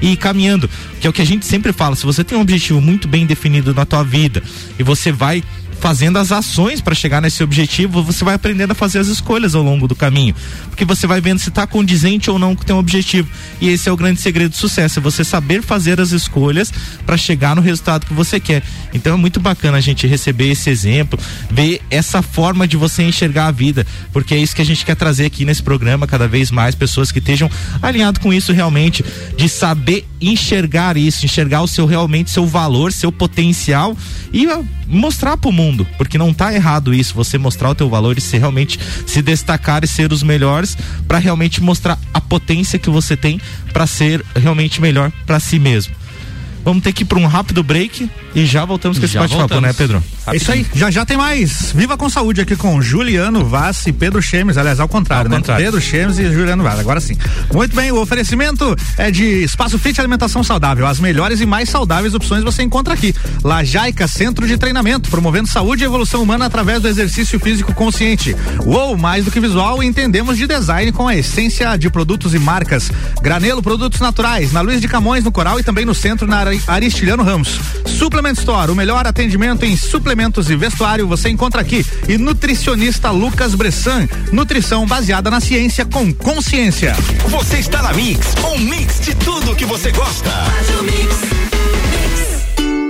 e 0.00 0.12
ir 0.12 0.16
caminhando. 0.16 0.68
Que 1.00 1.06
é 1.06 1.10
o 1.10 1.12
que 1.12 1.22
a 1.22 1.26
gente 1.26 1.46
sempre 1.46 1.72
fala, 1.72 1.96
se 1.96 2.04
você 2.04 2.22
tem 2.24 2.36
um 2.36 2.40
objetivo 2.40 2.80
muito 2.80 3.08
bem 3.08 3.26
definido 3.26 3.74
na 3.74 3.84
tua 3.84 4.02
vida 4.02 4.42
e 4.78 4.82
você 4.82 5.10
vai 5.12 5.42
fazendo 5.80 6.18
as 6.18 6.30
ações 6.30 6.80
para 6.80 6.94
chegar 6.94 7.20
nesse 7.20 7.42
objetivo, 7.42 8.02
você 8.02 8.24
vai 8.24 8.34
aprendendo 8.34 8.72
a 8.72 8.74
fazer 8.74 8.98
as 8.98 9.08
escolhas 9.08 9.54
ao 9.54 9.62
longo 9.62 9.88
do 9.88 9.94
caminho. 9.94 10.34
Porque 10.68 10.84
você 10.84 11.06
vai 11.06 11.20
vendo 11.20 11.38
se 11.38 11.48
está 11.48 11.66
condizente 11.66 12.30
ou 12.30 12.38
não 12.38 12.54
com 12.54 12.62
o 12.62 12.66
teu 12.66 12.76
objetivo. 12.76 13.28
E 13.60 13.68
esse 13.68 13.88
é 13.88 13.92
o 13.92 13.96
grande 13.96 14.20
segredo 14.20 14.50
do 14.50 14.56
sucesso, 14.56 14.98
é 14.98 15.02
você 15.02 15.24
saber 15.24 15.62
fazer 15.62 16.00
as 16.00 16.12
escolhas 16.12 16.72
para 17.04 17.16
chegar 17.16 17.54
no 17.56 17.62
resultado 17.62 18.06
que 18.06 18.14
você 18.14 18.38
quer. 18.38 18.62
Então 18.92 19.14
é 19.14 19.16
muito 19.16 19.40
bacana 19.40 19.78
a 19.78 19.80
gente 19.80 20.06
receber 20.06 20.50
esse 20.50 20.70
exemplo, 20.70 21.18
ver 21.50 21.80
essa 21.90 22.22
forma 22.22 22.66
de 22.66 22.76
você 22.76 23.02
enxergar 23.02 23.46
a 23.46 23.50
vida, 23.50 23.86
porque 24.12 24.34
é 24.34 24.38
isso 24.38 24.54
que 24.54 24.62
a 24.62 24.66
gente 24.66 24.84
quer 24.84 24.96
trazer 24.96 25.26
aqui 25.26 25.44
nesse 25.44 25.62
programa, 25.62 26.06
cada 26.06 26.28
vez 26.28 26.50
mais 26.50 26.74
pessoas 26.74 27.10
que 27.10 27.18
estejam 27.18 27.50
alinhados 27.82 28.20
com 28.20 28.32
isso 28.32 28.52
realmente, 28.52 29.04
de 29.36 29.48
saber 29.48 30.06
enxergar 30.20 30.96
isso, 30.96 31.24
enxergar 31.24 31.62
o 31.62 31.68
seu 31.68 31.86
realmente 31.86 32.30
seu 32.30 32.46
valor, 32.46 32.92
seu 32.92 33.10
potencial 33.10 33.96
e 34.32 34.46
mostrar 34.86 35.36
para 35.36 35.48
o 35.48 35.52
mundo, 35.52 35.69
porque 35.96 36.18
não 36.18 36.32
tá 36.32 36.52
errado 36.52 36.94
isso, 36.94 37.14
você 37.14 37.38
mostrar 37.38 37.70
o 37.70 37.74
teu 37.74 37.88
valor 37.88 38.18
e 38.18 38.20
se 38.20 38.36
realmente 38.38 38.78
se 39.06 39.22
destacar 39.22 39.84
e 39.84 39.88
ser 39.88 40.12
os 40.12 40.22
melhores 40.22 40.76
para 41.06 41.18
realmente 41.18 41.62
mostrar 41.62 41.98
a 42.12 42.20
potência 42.20 42.78
que 42.78 42.90
você 42.90 43.16
tem 43.16 43.40
para 43.72 43.86
ser 43.86 44.24
realmente 44.34 44.80
melhor 44.80 45.10
para 45.26 45.40
si 45.40 45.58
mesmo. 45.58 45.94
Vamos 46.64 46.82
ter 46.82 46.92
que 46.92 47.02
ir 47.02 47.06
para 47.06 47.18
um 47.18 47.26
rápido 47.26 47.62
break 47.62 48.10
e 48.34 48.46
já 48.46 48.64
voltamos 48.64 48.98
com 48.98 49.04
esse 49.04 49.18
bate-papo, 49.18 49.60
né, 49.60 49.72
Pedro? 49.72 50.02
É 50.26 50.36
isso 50.36 50.50
aí. 50.52 50.66
Já 50.74 50.90
já 50.90 51.04
tem 51.04 51.16
mais. 51.16 51.72
Viva 51.72 51.96
com 51.96 52.08
saúde 52.08 52.40
aqui 52.40 52.56
com 52.56 52.80
Juliano 52.80 53.44
Vaz 53.44 53.86
e 53.86 53.92
Pedro 53.92 54.22
Chemes. 54.22 54.56
Aliás, 54.56 54.78
ao 54.78 54.88
contrário, 54.88 55.26
ao 55.26 55.30
né? 55.30 55.36
Contrário. 55.38 55.64
Pedro 55.64 55.80
Chemes 55.80 56.18
e 56.18 56.32
Juliano 56.32 56.62
Vaz. 56.62 56.78
Agora 56.78 57.00
sim. 57.00 57.16
Muito 57.52 57.74
bem, 57.74 57.90
o 57.90 58.00
oferecimento 58.00 58.76
é 58.96 59.10
de 59.10 59.24
Espaço 59.42 59.78
Fit 59.78 60.00
Alimentação 60.00 60.44
Saudável. 60.44 60.86
As 60.86 61.00
melhores 61.00 61.40
e 61.40 61.46
mais 61.46 61.68
saudáveis 61.68 62.14
opções 62.14 62.44
você 62.44 62.62
encontra 62.62 62.94
aqui. 62.94 63.14
Lajaica 63.42 64.06
Centro 64.06 64.46
de 64.46 64.56
Treinamento, 64.56 65.10
promovendo 65.10 65.48
saúde 65.48 65.82
e 65.82 65.86
evolução 65.86 66.22
humana 66.22 66.46
através 66.46 66.80
do 66.80 66.88
exercício 66.88 67.38
físico 67.40 67.74
consciente. 67.74 68.36
Uou, 68.64 68.96
mais 68.96 69.24
do 69.24 69.30
que 69.30 69.40
visual, 69.40 69.82
entendemos 69.82 70.36
de 70.36 70.46
design 70.46 70.92
com 70.92 71.08
a 71.08 71.16
essência 71.16 71.76
de 71.76 71.90
produtos 71.90 72.34
e 72.34 72.38
marcas. 72.38 72.90
Granelo 73.22 73.62
Produtos 73.62 74.00
Naturais, 74.00 74.52
na 74.52 74.60
Luiz 74.60 74.80
de 74.80 74.88
Camões, 74.88 75.24
no 75.24 75.32
Coral 75.32 75.58
e 75.58 75.62
também 75.62 75.84
no 75.84 75.94
centro 75.94 76.26
na 76.26 76.44
Aristiliano 76.66 77.22
Ramos. 77.22 77.58
Suplement 78.20 78.38
Store, 78.38 78.70
o 78.70 78.76
melhor 78.76 79.06
atendimento 79.06 79.64
em 79.64 79.74
suplementos 79.74 80.50
e 80.50 80.56
vestuário 80.56 81.08
você 81.08 81.30
encontra 81.30 81.62
aqui. 81.62 81.86
E 82.06 82.18
nutricionista 82.18 83.10
Lucas 83.10 83.54
Bressan, 83.54 84.06
nutrição 84.30 84.86
baseada 84.86 85.30
na 85.30 85.40
ciência 85.40 85.86
com 85.86 86.12
consciência. 86.12 86.94
Você 87.28 87.56
está 87.56 87.80
na 87.80 87.94
Mix, 87.94 88.34
um 88.44 88.58
mix 88.58 89.00
de 89.00 89.14
tudo 89.14 89.56
que 89.56 89.64
você 89.64 89.90
gosta. 89.90 90.28
Faz 90.28 90.80
o 90.80 90.82
mix. 90.84 91.79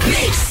Mix. 0.07 0.50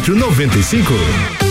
95. 0.03 1.50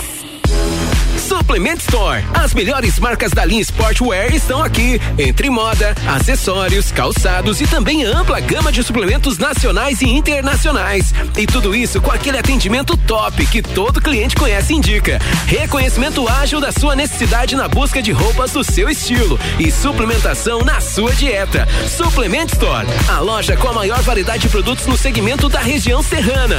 Suplement 1.61 1.77
Store. 1.77 2.23
As 2.33 2.55
melhores 2.55 2.97
marcas 2.97 3.31
da 3.33 3.45
linha 3.45 3.61
Sportwear 3.61 4.33
estão 4.33 4.63
aqui. 4.63 4.99
Entre 5.15 5.47
moda, 5.47 5.93
acessórios, 6.07 6.91
calçados 6.91 7.61
e 7.61 7.67
também 7.67 8.03
ampla 8.03 8.39
gama 8.39 8.71
de 8.71 8.81
suplementos 8.81 9.37
nacionais 9.37 10.01
e 10.01 10.09
internacionais. 10.09 11.13
E 11.37 11.45
tudo 11.45 11.75
isso 11.75 12.01
com 12.01 12.09
aquele 12.09 12.39
atendimento 12.39 12.97
top 12.97 13.45
que 13.45 13.61
todo 13.61 14.01
cliente 14.01 14.35
conhece 14.35 14.73
e 14.73 14.77
indica. 14.77 15.19
Reconhecimento 15.45 16.27
ágil 16.27 16.59
da 16.59 16.71
sua 16.71 16.95
necessidade 16.95 17.55
na 17.55 17.67
busca 17.67 18.01
de 18.01 18.11
roupas 18.11 18.51
do 18.51 18.63
seu 18.63 18.89
estilo 18.89 19.39
e 19.59 19.69
suplementação 19.69 20.65
na 20.65 20.81
sua 20.81 21.13
dieta. 21.13 21.67
Suplement 21.87 22.47
Store, 22.47 22.87
a 23.07 23.19
loja 23.19 23.55
com 23.55 23.67
a 23.67 23.73
maior 23.73 24.01
variedade 24.01 24.41
de 24.41 24.49
produtos 24.49 24.87
no 24.87 24.97
segmento 24.97 25.47
da 25.47 25.59
região 25.59 26.01
serrana. 26.01 26.57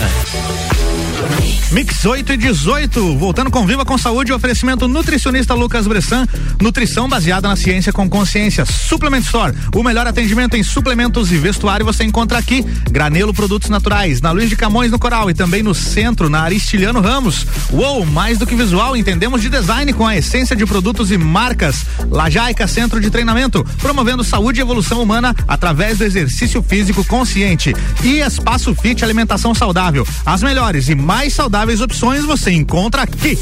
Mix 1.73 2.05
8 2.05 2.35
e 2.35 2.37
18, 2.37 3.17
voltando 3.17 3.51
com 3.51 3.67
Viva 3.67 3.83
com 3.83 3.97
Saúde, 3.97 4.31
oferecimento 4.31 4.87
nutricionista 4.93 5.55
Lucas 5.55 5.87
Bressan, 5.87 6.27
nutrição 6.61 7.09
baseada 7.09 7.49
na 7.49 7.57
ciência 7.57 7.93
com 7.93 8.09
consciência. 8.09 8.65
Suplement 8.65 9.23
Store, 9.23 9.55
o 9.75 9.83
melhor 9.83 10.07
atendimento 10.07 10.57
em 10.57 10.63
suplementos 10.63 11.33
e 11.33 11.39
vestuário 11.39 11.85
você 11.85 12.05
encontra 12.05 12.39
aqui. 12.39 12.63
Granelo 12.91 13.33
Produtos 13.33 13.71
Naturais, 13.71 14.21
na 14.21 14.31
Luiz 14.31 14.49
de 14.49 14.57
Camões 14.57 14.91
no 14.91 14.99
Coral 14.99 15.31
e 15.31 15.35
também 15.35 15.63
no 15.63 15.75
centro, 15.75 16.29
na 16.29 16.43
Aristiliano 16.43 17.01
Ramos. 17.01 17.47
Uou, 17.71 18.05
mais 18.05 18.39
do 18.39 18.47
que 18.47 18.55
visual, 18.55 18.97
entendemos 18.97 19.41
de 19.41 19.49
design 19.49 19.93
com 19.93 20.07
a 20.07 20.17
essência 20.17 20.55
de 20.55 20.67
produtos 20.67 21.11
e 21.11 21.19
marcas. 21.19 21.87
Lajaica 22.11 22.67
Centro 22.67 23.01
de 23.01 23.11
Treinamento, 23.11 23.65
promovendo 23.81 24.23
saúde 24.23 24.61
e 24.61 24.63
evolução 24.63 25.03
humana 25.03 25.35
através 25.49 25.99
do 25.99 26.05
exercício 26.05 26.63
físico 26.63 27.05
consciente. 27.05 27.75
E 28.05 28.21
Espaço 28.21 28.75
Fit 28.75 29.03
Alimentação 29.03 29.55
Saudável, 29.55 30.07
as 30.25 30.43
melhores 30.43 30.89
e 30.89 30.95
mais 30.95 31.33
saudáveis 31.33 31.81
opções 31.81 32.25
você 32.25 32.51
encontra 32.53 33.03
aqui. 33.03 33.39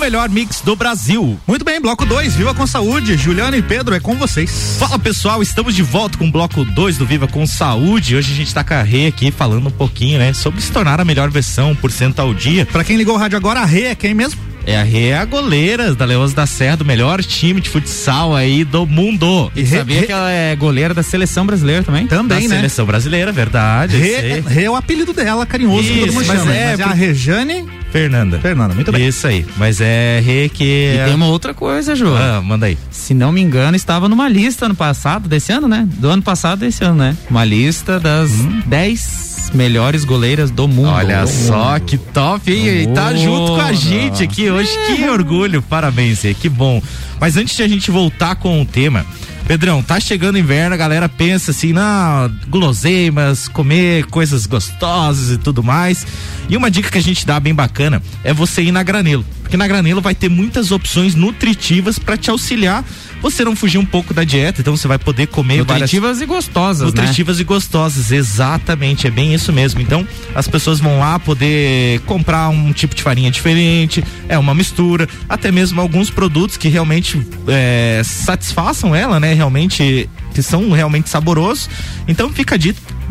Melhor 0.00 0.28
mix 0.30 0.62
do 0.62 0.74
Brasil. 0.74 1.38
Muito 1.46 1.64
bem, 1.64 1.80
bloco 1.80 2.06
2, 2.06 2.34
Viva 2.34 2.54
com 2.54 2.66
Saúde. 2.66 3.16
Juliano 3.16 3.56
e 3.56 3.62
Pedro, 3.62 3.94
é 3.94 4.00
com 4.00 4.14
vocês. 4.16 4.76
Fala 4.78 4.98
pessoal, 4.98 5.42
estamos 5.42 5.74
de 5.74 5.82
volta 5.82 6.16
com 6.16 6.26
o 6.26 6.32
bloco 6.32 6.64
2 6.64 6.96
do 6.96 7.04
Viva 7.06 7.28
com 7.28 7.46
Saúde. 7.46 8.16
Hoje 8.16 8.32
a 8.32 8.36
gente 8.36 8.52
tá 8.54 8.64
com 8.64 8.74
a 8.74 8.82
Rê 8.82 9.06
aqui 9.06 9.30
falando 9.30 9.68
um 9.68 9.70
pouquinho, 9.70 10.18
né, 10.18 10.32
sobre 10.32 10.60
se 10.62 10.72
tornar 10.72 11.00
a 11.00 11.04
melhor 11.04 11.30
versão, 11.30 11.76
por 11.76 11.92
cento 11.92 12.18
ao 12.18 12.32
dia. 12.32 12.64
Pra 12.64 12.82
quem 12.82 12.96
ligou 12.96 13.14
o 13.14 13.18
rádio 13.18 13.36
agora, 13.36 13.60
a 13.60 13.64
Rê 13.66 13.82
é 13.84 13.94
quem 13.94 14.14
mesmo? 14.14 14.40
É 14.66 14.78
a 14.78 14.82
Rê, 14.82 15.08
é 15.08 15.16
a 15.18 15.24
goleira 15.24 15.94
da 15.94 16.04
Leões 16.04 16.32
da 16.32 16.46
Serra, 16.46 16.76
do 16.76 16.84
melhor 16.84 17.22
time 17.22 17.60
de 17.60 17.68
futsal 17.68 18.34
aí 18.36 18.62
do 18.62 18.86
mundo. 18.86 19.50
E 19.56 19.66
sabia 19.66 20.02
que 20.02 20.12
ela 20.12 20.30
é 20.30 20.54
goleira 20.54 20.92
da 20.94 21.02
seleção 21.02 21.46
brasileira 21.46 21.82
também? 21.82 22.06
Também, 22.06 22.46
da 22.46 22.48
né? 22.48 22.56
seleção 22.56 22.86
brasileira, 22.86 23.32
verdade. 23.32 23.96
Rê, 23.96 24.20
sei. 24.20 24.44
Rê 24.46 24.64
é 24.64 24.70
o 24.70 24.76
apelido 24.76 25.12
dela, 25.12 25.46
carinhoso, 25.46 25.82
que 25.82 25.98
todo 25.98 26.08
Isso, 26.08 26.14
mundo 26.14 26.26
mas 26.26 26.38
chama. 26.38 26.54
é, 26.54 26.70
Mas 26.76 26.80
é 26.80 26.82
a 26.84 26.92
Rejane 26.92 27.64
Fernanda. 27.90 28.38
Fernanda, 28.38 28.74
muito 28.74 28.92
bem. 28.92 29.06
Isso 29.06 29.26
aí. 29.26 29.44
Mas 29.56 29.80
é 29.80 30.20
Rê 30.24 30.48
que. 30.48 30.64
E 30.64 30.96
é- 30.98 31.04
tem 31.06 31.14
uma 31.14 31.26
outra 31.26 31.52
coisa, 31.52 31.94
João. 31.96 32.16
Ah, 32.16 32.40
manda 32.40 32.66
aí. 32.66 32.78
Se 32.90 33.12
não 33.14 33.32
me 33.32 33.40
engano, 33.40 33.76
estava 33.76 34.08
numa 34.08 34.28
lista 34.28 34.66
ano 34.66 34.74
passado, 34.74 35.28
desse 35.28 35.52
ano, 35.52 35.66
né? 35.68 35.86
Do 35.98 36.08
ano 36.08 36.22
passado 36.22 36.60
desse 36.60 36.84
ano, 36.84 36.96
né? 36.96 37.16
Uma 37.28 37.44
lista 37.44 37.98
das 37.98 38.30
10 38.66 39.50
melhores 39.54 40.04
goleiras 40.04 40.50
do 40.50 40.68
mundo. 40.68 40.88
Olha 40.90 41.22
Do 41.22 41.28
só 41.28 41.72
mundo. 41.72 41.80
que 41.84 41.98
top, 41.98 42.52
hein? 42.52 42.82
E 42.82 42.86
tá 42.94 43.10
Oh, 43.12 43.16
junto 43.16 43.52
com 43.56 43.60
a 43.60 43.72
gente 43.72 44.22
aqui 44.22 44.48
hoje. 44.50 44.70
Que 44.86 45.08
orgulho, 45.08 45.60
parabéns, 45.60 46.22
Rê, 46.22 46.34
que 46.34 46.48
bom. 46.48 46.80
Mas 47.20 47.36
antes 47.36 47.56
de 47.56 47.62
a 47.62 47.68
gente 47.68 47.90
voltar 47.90 48.36
com 48.36 48.62
o 48.62 48.64
tema, 48.64 49.04
Pedrão, 49.50 49.82
tá 49.82 49.98
chegando 49.98 50.38
inverno, 50.38 50.76
a 50.76 50.78
galera 50.78 51.08
pensa 51.08 51.50
assim, 51.50 51.72
não, 51.72 52.32
guloseimas, 52.46 53.48
comer 53.48 54.04
coisas 54.04 54.46
gostosas 54.46 55.32
e 55.34 55.38
tudo 55.38 55.60
mais. 55.60 56.06
E 56.48 56.56
uma 56.56 56.70
dica 56.70 56.88
que 56.88 56.98
a 56.98 57.02
gente 57.02 57.26
dá 57.26 57.40
bem 57.40 57.52
bacana 57.52 58.00
é 58.22 58.32
você 58.32 58.62
ir 58.62 58.70
na 58.70 58.84
Granelo, 58.84 59.26
porque 59.50 59.56
na 59.56 59.66
Granelo 59.66 60.00
vai 60.00 60.14
ter 60.14 60.28
muitas 60.28 60.70
opções 60.70 61.16
nutritivas 61.16 61.98
para 61.98 62.16
te 62.16 62.30
auxiliar 62.30 62.84
você 63.20 63.44
não 63.44 63.56
fugir 63.56 63.78
um 63.78 63.84
pouco 63.84 64.14
da 64.14 64.22
dieta, 64.22 64.60
então 64.60 64.76
você 64.76 64.86
vai 64.86 64.96
poder 64.96 65.26
comer 65.26 65.64
várias 65.64 65.90
Nutritivas 65.90 66.20
e 66.20 66.26
gostosas, 66.26 66.80
né? 66.80 66.86
nutritivas 66.86 67.40
e 67.40 67.44
gostosas, 67.44 68.12
exatamente, 68.12 69.08
é 69.08 69.10
bem 69.10 69.34
isso 69.34 69.52
mesmo. 69.52 69.80
Então, 69.80 70.06
as 70.34 70.46
pessoas 70.46 70.78
vão 70.78 71.00
lá 71.00 71.18
poder 71.18 72.00
comprar 72.06 72.48
um 72.48 72.72
tipo 72.72 72.94
de 72.94 73.02
farinha 73.02 73.30
diferente, 73.30 74.02
é 74.28 74.38
uma 74.38 74.54
mistura, 74.54 75.08
até 75.28 75.50
mesmo 75.50 75.80
alguns 75.80 76.10
produtos 76.10 76.56
que 76.56 76.68
realmente 76.68 77.20
é, 77.48 78.00
satisfaçam 78.04 78.94
ela, 78.94 79.20
né? 79.20 79.34
Realmente, 79.34 80.08
que 80.32 80.42
são 80.42 80.70
realmente 80.70 81.10
saborosos. 81.10 81.68
Então, 82.08 82.30
fica 82.30 82.54
a 82.54 82.58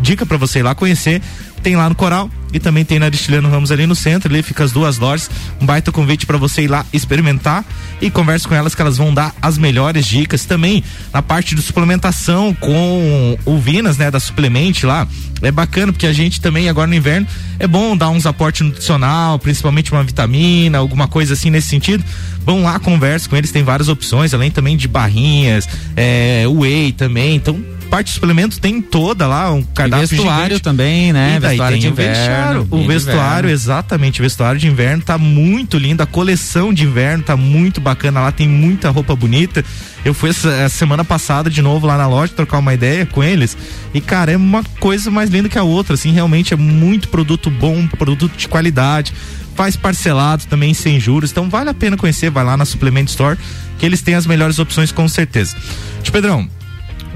dica 0.01 0.25
para 0.25 0.38
você 0.38 0.60
ir 0.60 0.63
lá 0.63 0.74
conhecer. 0.74 1.22
Tem 1.62 1.75
lá 1.75 1.88
no 1.89 1.93
Coral, 1.96 2.31
e 2.53 2.60
também 2.60 2.84
tem 2.84 3.00
na 3.00 3.06
Aristiliano 3.06 3.50
Ramos 3.50 3.72
ali 3.72 3.86
no 3.86 3.96
centro, 3.96 4.32
ali 4.32 4.41
fica 4.41 4.63
as 4.63 4.72
duas 4.72 4.98
lojas. 4.98 5.29
Um 5.62 5.65
baita 5.65 5.91
convite 5.91 6.25
para 6.25 6.38
você 6.38 6.63
ir 6.63 6.68
lá 6.68 6.86
experimentar 6.91 7.63
e 8.01 8.10
converse 8.10 8.48
com 8.48 8.56
elas 8.56 8.74
que 8.74 8.82
elas 8.82 8.98
vão 8.98 9.13
dar 9.13 9.34
as 9.41 9.58
melhores 9.58 10.06
dicas. 10.06 10.46
Também 10.46 10.84
na 11.13 11.22
parte 11.22 11.56
de 11.56 11.62
suplementação 11.62 12.53
com 12.53 13.38
o 13.46 13.58
Vinas, 13.58 13.98
né, 13.98 14.10
da 14.10 14.20
Suplemente 14.20 14.86
lá. 14.86 15.08
É 15.41 15.51
bacana 15.51 15.94
porque 15.94 16.06
a 16.06 16.12
gente 16.12 16.41
também 16.41 16.68
agora 16.68 16.88
no 16.88 16.96
inverno 16.96 17.25
é 17.60 17.68
bom 17.68 17.96
dar 17.96 18.10
uns 18.10 18.25
aporte 18.25 18.63
nutricional, 18.63 19.39
principalmente 19.39 19.91
uma 19.91 20.03
vitamina, 20.03 20.77
alguma 20.77 21.08
coisa 21.08 21.34
assim 21.34 21.50
nesse 21.50 21.70
sentido. 21.70 22.03
Vão 22.46 22.63
lá, 22.63 22.79
converse 22.79 23.29
com 23.29 23.36
eles, 23.36 23.51
tem 23.51 23.63
várias 23.63 23.88
opções, 23.88 24.34
além 24.34 24.51
também 24.51 24.75
de 24.75 24.88
barrinhas, 24.88 25.68
é, 25.96 26.46
whey 26.48 26.91
também. 26.91 27.36
Então 27.36 27.63
parte 27.89 28.08
de 28.08 28.13
suplementos 28.13 28.58
tem 28.58 28.81
toda 28.81 29.27
lá, 29.27 29.51
um 29.51 29.63
cardápio 29.63 30.05
e 30.05 30.08
vestuário 30.08 30.43
gigante. 30.43 30.62
também, 30.62 31.12
né? 31.12 31.36
E 31.36 31.39
daí 31.39 31.50
vestuário 31.50 31.74
tem 31.74 31.81
de 31.81 31.88
o 31.88 31.91
inverno. 31.91 32.15
vestiário, 32.15 32.67
o 32.69 32.88
vestuário, 32.88 33.22
inverno. 33.22 33.50
exatamente, 33.50 34.22
o 34.22 34.24
vestuário 34.24 34.60
de 34.60 34.67
inverno 34.67 35.03
tá 35.03 35.17
muito 35.17 35.77
lindo, 35.77 36.03
a 36.03 36.05
coleção 36.05 36.74
de 36.74 36.86
inverno 36.86 37.24
tá 37.24 37.36
muito 37.36 37.81
bacana 37.81 38.22
lá, 38.22 38.31
tem 38.31 38.48
muita 38.48 38.89
roupa 38.89 39.15
bonita. 39.15 39.65
Eu 40.05 40.13
fui 40.13 40.29
essa 40.29 40.69
semana 40.69 41.03
passada 41.03 41.50
de 41.50 41.62
novo 41.62 41.86
lá 41.86 41.98
na 41.98 42.08
loja 42.08 42.31
trocar 42.34 42.60
uma 42.60 42.74
ideia 42.74 43.05
com 43.05 43.22
eles 43.22 43.58
e 43.93 44.00
cara, 44.00 44.31
é 44.31 44.38
uma 44.38 44.63
coisa 44.79 45.12
mais 45.12 45.29
linda 45.29 45.50
que 45.50 45.58
a 45.58 45.63
outra, 45.63 45.96
assim, 45.96 46.12
realmente 46.12 46.53
é 46.53 46.58
muito 46.58 47.10
produto 47.10 47.50
bom, 47.50 47.88
produto 47.88 48.38
de 48.38 48.48
qualidade. 48.48 49.13
Faz 49.55 49.75
parcelado 49.75 50.46
também 50.46 50.74
sem 50.74 51.01
juros, 51.01 51.31
então 51.31 51.50
vale 51.50 51.69
a 51.69 51.74
pena 51.74 51.98
conhecer, 51.98 52.29
vai 52.29 52.46
lá 52.46 52.55
na 52.55 52.63
Suplement 52.63 53.08
Store, 53.08 53.38
que 53.77 53.86
eles 53.86 54.01
têm 54.01 54.15
as 54.15 54.25
melhores 54.25 54.58
opções 54.58 54.89
com 54.89 55.05
certeza. 55.10 55.58
Tio 56.01 56.13
Pedrão, 56.13 56.48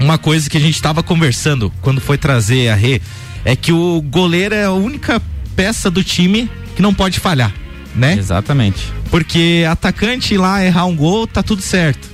uma 0.00 0.18
coisa 0.18 0.48
que 0.48 0.56
a 0.56 0.60
gente 0.60 0.74
estava 0.74 1.02
conversando 1.02 1.72
quando 1.80 2.00
foi 2.00 2.18
trazer 2.18 2.68
a 2.68 2.74
Rê 2.74 3.00
é 3.44 3.54
que 3.54 3.72
o 3.72 4.00
goleiro 4.02 4.54
é 4.54 4.64
a 4.64 4.72
única 4.72 5.20
peça 5.54 5.90
do 5.90 6.02
time 6.02 6.50
que 6.74 6.82
não 6.82 6.92
pode 6.92 7.20
falhar, 7.20 7.52
né? 7.94 8.16
Exatamente. 8.18 8.92
Porque 9.10 9.64
atacante 9.70 10.34
ir 10.34 10.38
lá 10.38 10.64
errar 10.64 10.86
um 10.86 10.96
gol, 10.96 11.26
tá 11.26 11.42
tudo 11.42 11.62
certo. 11.62 12.12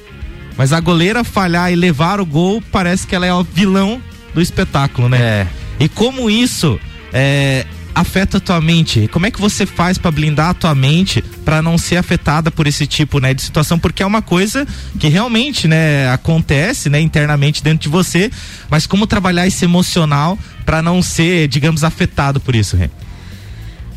Mas 0.57 0.73
a 0.73 0.81
goleira 0.81 1.25
falhar 1.25 1.73
e 1.73 1.77
levar 1.77 2.21
o 2.21 2.27
gol, 2.27 2.63
parece 2.71 3.07
que 3.07 3.15
ela 3.15 3.25
é 3.25 3.33
o 3.33 3.43
vilão 3.43 4.03
do 4.35 4.43
espetáculo, 4.43 5.09
né? 5.09 5.19
É. 5.19 5.47
E 5.79 5.89
como 5.89 6.29
isso 6.29 6.79
é, 7.13 7.65
afeta 7.95 8.37
a 8.39 8.41
tua 8.41 8.61
mente? 8.61 9.09
Como 9.09 9.27
é 9.27 9.31
que 9.31 9.41
você 9.41 9.67
faz 9.67 9.99
pra 9.99 10.11
blindar 10.11 10.51
a 10.51 10.55
tua 10.55 10.75
mente 10.75 11.23
pra 11.45 11.61
não 11.61 11.77
ser 11.77 11.97
afetada 11.97 12.51
por 12.51 12.67
esse 12.67 12.87
tipo, 12.87 13.21
né, 13.21 13.35
de 13.35 13.43
situação? 13.43 13.79
Porque 13.79 14.03
é 14.03 14.07
uma 14.07 14.23
coisa 14.23 14.67
que 14.99 15.09
realmente, 15.09 15.67
né, 15.69 16.09
acontece, 16.11 16.89
né, 16.89 17.01
internamente 17.01 17.63
dentro 17.63 17.83
de 17.83 17.89
você, 17.89 18.31
mas 18.69 18.87
como 18.87 19.07
trabalhar 19.07 19.47
esse 19.47 19.65
emocional 19.65 20.39
pra 20.65 20.83
não 20.83 21.03
ser, 21.03 21.49
digamos, 21.49 21.85
afetado 21.85 22.41
por 22.41 22.55
isso, 22.55 22.77
Rê? 22.77 22.91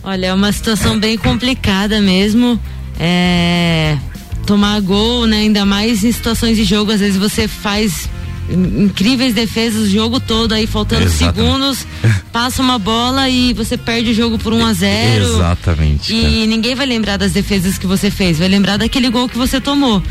Olha, 0.03 0.27
é 0.27 0.33
uma 0.33 0.51
situação 0.51 0.99
bem 0.99 1.17
complicada 1.17 2.01
mesmo. 2.01 2.59
É, 2.99 3.97
tomar 4.45 4.79
gol, 4.81 5.25
né? 5.25 5.37
Ainda 5.37 5.65
mais 5.65 6.03
em 6.03 6.11
situações 6.11 6.57
de 6.57 6.63
jogo, 6.63 6.91
às 6.91 6.99
vezes 6.99 7.17
você 7.17 7.47
faz 7.47 8.09
incríveis 8.53 9.33
defesas 9.33 9.83
o 9.83 9.89
jogo 9.89 10.19
todo, 10.19 10.53
aí 10.53 10.67
faltando 10.67 11.03
Exatamente. 11.03 11.35
segundos, 11.35 11.87
passa 12.31 12.61
uma 12.61 12.77
bola 12.77 13.29
e 13.29 13.53
você 13.53 13.77
perde 13.77 14.11
o 14.11 14.13
jogo 14.13 14.37
por 14.37 14.53
1 14.53 14.65
a 14.65 14.73
0 14.73 15.25
Exatamente. 15.25 16.13
cara. 16.13 16.27
E 16.33 16.47
ninguém 16.47 16.75
vai 16.75 16.85
lembrar 16.85 17.17
das 17.17 17.31
defesas 17.31 17.77
que 17.77 17.87
você 17.87 18.11
fez, 18.11 18.37
vai 18.39 18.47
lembrar 18.47 18.77
daquele 18.77 19.09
gol 19.09 19.27
que 19.27 19.37
você 19.37 19.59
tomou. 19.59 20.01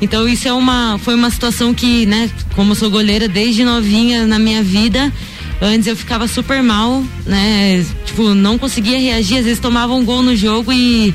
Então 0.00 0.26
isso 0.26 0.48
é 0.48 0.52
uma 0.52 0.98
foi 0.98 1.14
uma 1.14 1.30
situação 1.30 1.74
que, 1.74 2.06
né, 2.06 2.30
como 2.54 2.72
eu 2.72 2.74
sou 2.74 2.90
goleira 2.90 3.28
desde 3.28 3.64
novinha 3.64 4.26
na 4.26 4.38
minha 4.38 4.62
vida, 4.62 5.12
antes 5.60 5.86
eu 5.86 5.94
ficava 5.94 6.26
super 6.26 6.62
mal, 6.62 7.04
né? 7.26 7.84
Tipo, 8.06 8.34
não 8.34 8.56
conseguia 8.56 8.98
reagir, 8.98 9.38
às 9.38 9.44
vezes 9.44 9.60
tomava 9.60 9.92
um 9.92 10.04
gol 10.04 10.22
no 10.22 10.34
jogo 10.34 10.72
e 10.72 11.14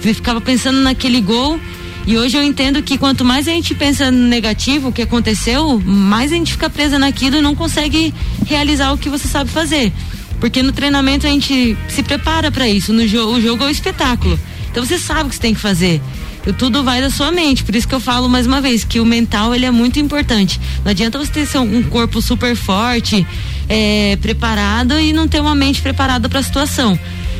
ficava 0.00 0.40
pensando 0.40 0.80
naquele 0.80 1.20
gol. 1.20 1.58
E 2.06 2.18
hoje 2.18 2.36
eu 2.36 2.42
entendo 2.42 2.82
que 2.82 2.98
quanto 2.98 3.24
mais 3.24 3.46
a 3.46 3.52
gente 3.52 3.74
pensa 3.74 4.10
no 4.10 4.26
negativo, 4.26 4.88
o 4.88 4.92
que 4.92 5.02
aconteceu, 5.02 5.80
mais 5.80 6.32
a 6.32 6.34
gente 6.34 6.52
fica 6.52 6.68
presa 6.68 6.98
naquilo 6.98 7.36
e 7.36 7.40
não 7.40 7.54
consegue 7.54 8.12
realizar 8.44 8.92
o 8.92 8.98
que 8.98 9.08
você 9.08 9.28
sabe 9.28 9.50
fazer. 9.50 9.92
Porque 10.40 10.62
no 10.62 10.72
treinamento 10.72 11.26
a 11.26 11.30
gente 11.30 11.76
se 11.88 12.02
prepara 12.02 12.50
para 12.50 12.68
isso. 12.68 12.92
No 12.92 13.06
jogo, 13.06 13.34
o 13.34 13.40
jogo 13.40 13.62
é 13.62 13.68
o 13.68 13.70
espetáculo. 13.70 14.38
Então 14.70 14.84
você 14.84 14.98
sabe 14.98 15.24
o 15.24 15.28
que 15.28 15.36
você 15.36 15.40
tem 15.40 15.54
que 15.54 15.60
fazer. 15.60 16.00
E 16.44 16.52
tudo 16.52 16.82
vai 16.82 17.00
da 17.00 17.08
sua 17.08 17.30
mente. 17.30 17.62
Por 17.62 17.76
isso 17.76 17.86
que 17.86 17.94
eu 17.94 18.00
falo 18.00 18.28
mais 18.28 18.46
uma 18.46 18.60
vez 18.60 18.82
que 18.82 18.98
o 18.98 19.06
mental 19.06 19.54
ele 19.54 19.64
é 19.64 19.70
muito 19.70 20.00
importante. 20.00 20.60
Não 20.84 20.90
adianta 20.90 21.16
você 21.18 21.46
ter 21.46 21.58
um 21.58 21.84
corpo 21.84 22.20
super 22.20 22.56
forte, 22.56 23.24
é, 23.68 24.16
preparado 24.16 24.98
e 24.98 25.12
não 25.12 25.28
ter 25.28 25.40
uma 25.40 25.54
mente 25.54 25.80
preparada 25.80 26.28
para 26.28 26.40
a 26.40 26.42
situação. 26.42 26.98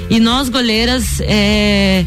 E 0.08 0.20
nós 0.20 0.48
goleiras 0.48 1.20
é, 1.22 2.06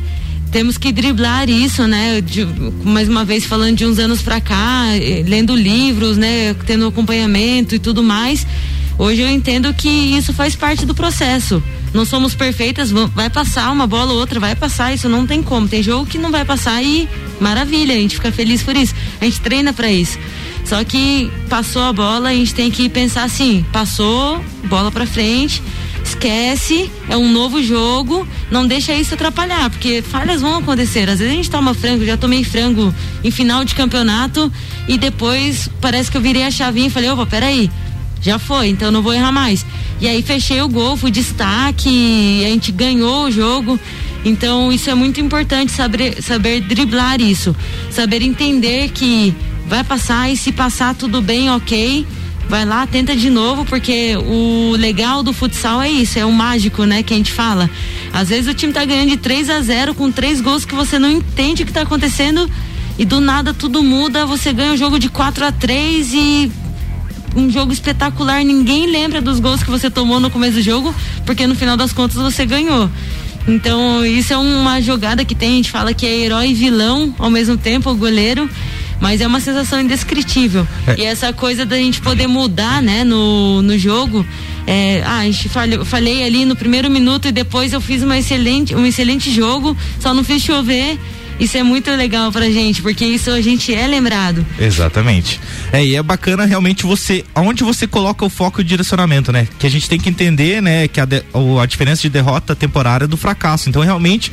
temos 0.55 0.77
que 0.77 0.89
driblar 0.89 1.49
isso, 1.49 1.85
né? 1.85 2.21
De- 2.21 2.47
mais 2.85 3.09
uma 3.09 3.25
vez 3.25 3.43
falando 3.43 3.75
de 3.75 3.85
uns 3.85 3.99
anos 3.99 4.21
pra 4.21 4.39
cá, 4.39 4.85
eh, 4.95 5.21
lendo 5.27 5.53
livros, 5.53 6.15
né? 6.15 6.53
Tendo 6.65 6.87
acompanhamento 6.87 7.75
e 7.75 7.79
tudo 7.79 8.01
mais. 8.01 8.47
Hoje 8.97 9.19
eu 9.21 9.29
entendo 9.29 9.73
que 9.73 9.89
isso 9.89 10.31
faz 10.31 10.55
parte 10.55 10.85
do 10.85 10.95
processo. 10.95 11.61
Não 11.93 12.05
somos 12.05 12.33
perfeitas, 12.35 12.89
va- 12.89 13.07
vai 13.07 13.29
passar 13.29 13.69
uma 13.69 13.85
bola 13.85 14.13
ou 14.13 14.17
outra, 14.19 14.39
vai 14.39 14.55
passar, 14.55 14.93
isso 14.93 15.09
não 15.09 15.27
tem 15.27 15.43
como. 15.43 15.67
Tem 15.67 15.83
jogo 15.83 16.05
que 16.05 16.17
não 16.17 16.31
vai 16.31 16.45
passar 16.45 16.81
e 16.81 17.05
maravilha, 17.37 17.93
a 17.93 17.97
gente 17.97 18.15
fica 18.15 18.31
feliz 18.31 18.63
por 18.63 18.77
isso. 18.77 18.95
A 19.19 19.25
gente 19.25 19.41
treina 19.41 19.73
pra 19.73 19.91
isso. 19.91 20.17
Só 20.63 20.81
que 20.85 21.29
passou 21.49 21.81
a 21.81 21.91
bola, 21.91 22.29
a 22.29 22.33
gente 22.33 22.53
tem 22.53 22.71
que 22.71 22.87
pensar 22.87 23.25
assim, 23.25 23.65
passou, 23.73 24.41
bola 24.69 24.89
pra 24.89 25.05
frente, 25.05 25.61
esquece, 26.05 26.89
é 27.09 27.17
um 27.17 27.31
novo 27.31 27.61
jogo, 27.61 28.27
não 28.51 28.65
deixa 28.67 28.93
isso 28.93 29.15
atrapalhar, 29.15 29.69
porque 29.69 30.01
falhas 30.01 30.41
vão 30.41 30.57
acontecer. 30.57 31.09
Às 31.09 31.19
vezes 31.19 31.33
a 31.33 31.35
gente 31.35 31.49
toma 31.49 31.73
frango, 31.73 32.05
já 32.05 32.15
tomei 32.15 32.43
frango 32.43 32.93
em 33.23 33.31
final 33.31 33.65
de 33.65 33.73
campeonato 33.75 34.51
e 34.87 34.97
depois 34.97 35.69
parece 35.81 36.11
que 36.11 36.17
eu 36.17 36.21
virei 36.21 36.43
a 36.43 36.51
chavinha 36.51 36.87
e 36.87 36.89
falei, 36.89 37.09
opa, 37.09 37.25
peraí, 37.25 37.69
já 38.21 38.39
foi, 38.39 38.69
então 38.69 38.91
não 38.91 39.01
vou 39.01 39.13
errar 39.13 39.31
mais. 39.31 39.65
E 39.99 40.07
aí 40.07 40.21
fechei 40.21 40.61
o 40.61 40.67
gol, 40.67 40.95
fui 40.95 41.11
destaque, 41.11 42.43
a 42.45 42.49
gente 42.49 42.71
ganhou 42.71 43.25
o 43.25 43.31
jogo. 43.31 43.79
Então 44.23 44.71
isso 44.71 44.89
é 44.89 44.95
muito 44.95 45.19
importante 45.21 45.71
saber, 45.71 46.21
saber 46.21 46.61
driblar 46.61 47.21
isso, 47.21 47.55
saber 47.91 48.21
entender 48.21 48.89
que 48.89 49.33
vai 49.67 49.83
passar 49.83 50.31
e 50.31 50.37
se 50.37 50.51
passar 50.51 50.95
tudo 50.95 51.21
bem, 51.21 51.49
ok. 51.49 52.05
Vai 52.47 52.63
lá, 52.63 52.85
tenta 52.85 53.15
de 53.15 53.29
novo, 53.29 53.65
porque 53.65 54.15
o 54.17 54.75
legal 54.77 55.23
do 55.23 55.33
futsal 55.33 55.81
é 55.81 55.89
isso, 55.89 56.19
é 56.19 56.25
o 56.25 56.31
mágico, 56.31 56.83
né, 56.83 57.01
que 57.01 57.13
a 57.13 57.17
gente 57.17 57.31
fala. 57.31 57.69
Às 58.13 58.29
vezes 58.29 58.47
o 58.49 58.53
time 58.53 58.71
tá 58.71 58.85
ganhando 58.85 59.09
de 59.09 59.17
3 59.17 59.49
a 59.49 59.61
0 59.61 59.95
com 59.95 60.11
três 60.11 60.41
gols 60.41 60.63
que 60.63 60.75
você 60.75 60.99
não 60.99 61.09
entende 61.09 61.63
o 61.63 61.65
que 61.65 61.73
tá 61.73 61.81
acontecendo 61.81 62.49
e 62.97 63.03
do 63.03 63.19
nada 63.19 63.53
tudo 63.53 63.83
muda, 63.83 64.25
você 64.25 64.53
ganha 64.53 64.73
o 64.73 64.77
jogo 64.77 64.99
de 64.99 65.09
4 65.09 65.45
a 65.45 65.51
3 65.51 66.13
e 66.13 66.51
um 67.35 67.49
jogo 67.49 67.73
espetacular, 67.73 68.43
ninguém 68.45 68.87
lembra 68.89 69.21
dos 69.21 69.39
gols 69.39 69.61
que 69.61 69.69
você 69.69 69.89
tomou 69.89 70.19
no 70.19 70.29
começo 70.29 70.53
do 70.53 70.61
jogo, 70.61 70.95
porque 71.25 71.45
no 71.45 71.55
final 71.55 71.75
das 71.75 71.91
contas 71.91 72.15
você 72.15 72.45
ganhou. 72.45 72.89
Então, 73.47 74.03
isso 74.05 74.33
é 74.33 74.37
uma 74.37 74.81
jogada 74.81 75.23
que 75.25 75.35
tem, 75.35 75.53
a 75.53 75.55
gente 75.55 75.69
fala 75.71 75.93
que 75.93 76.05
é 76.05 76.19
herói 76.19 76.49
e 76.49 76.53
vilão 76.53 77.13
ao 77.19 77.29
mesmo 77.29 77.57
tempo, 77.57 77.91
o 77.91 77.95
goleiro, 77.95 78.49
mas 78.99 79.21
é 79.21 79.27
uma 79.27 79.39
sensação 79.39 79.79
indescritível. 79.81 80.67
É. 80.87 80.95
E 80.99 81.03
essa 81.03 81.31
coisa 81.33 81.65
da 81.65 81.75
gente 81.77 82.01
poder 82.01 82.27
mudar, 82.27 82.81
né, 82.81 83.03
no, 83.03 83.61
no 83.61 83.77
jogo, 83.77 84.25
é, 84.67 85.01
ah, 85.05 85.17
a 85.19 85.25
gente 85.25 85.49
falhou, 85.49 85.85
falhei 85.85 86.23
ali 86.23 86.45
no 86.45 86.55
primeiro 86.55 86.89
minuto 86.89 87.27
e 87.27 87.31
depois 87.31 87.73
eu 87.73 87.81
fiz 87.81 88.01
uma 88.03 88.17
excelente, 88.17 88.73
um 88.75 88.85
excelente 88.85 89.31
jogo, 89.31 89.75
só 89.99 90.13
não 90.13 90.23
fiz 90.23 90.41
chover. 90.41 90.97
Isso 91.37 91.57
é 91.57 91.63
muito 91.63 91.91
legal 91.91 92.31
pra 92.31 92.49
gente, 92.49 92.81
porque 92.81 93.03
isso 93.05 93.29
a 93.29 93.41
gente 93.41 93.75
é 93.75 93.85
lembrado. 93.85 94.45
Exatamente. 94.57 95.37
É, 95.73 95.83
e 95.85 95.93
é 95.93 96.01
bacana 96.01 96.45
realmente 96.45 96.83
você, 96.85 97.25
aonde 97.35 97.61
você 97.61 97.85
coloca 97.85 98.23
o 98.23 98.29
foco 98.29 98.61
e 98.61 98.63
o 98.63 98.63
direcionamento, 98.63 99.33
né? 99.33 99.45
Que 99.59 99.67
a 99.67 99.69
gente 99.69 99.89
tem 99.89 99.99
que 99.99 100.07
entender, 100.07 100.61
né, 100.61 100.87
que 100.87 100.97
a, 101.01 101.03
de- 101.03 101.25
a 101.61 101.65
diferença 101.65 102.03
de 102.03 102.09
derrota 102.09 102.55
temporária 102.55 103.05
do 103.05 103.17
fracasso. 103.17 103.67
Então, 103.67 103.81
realmente, 103.81 104.31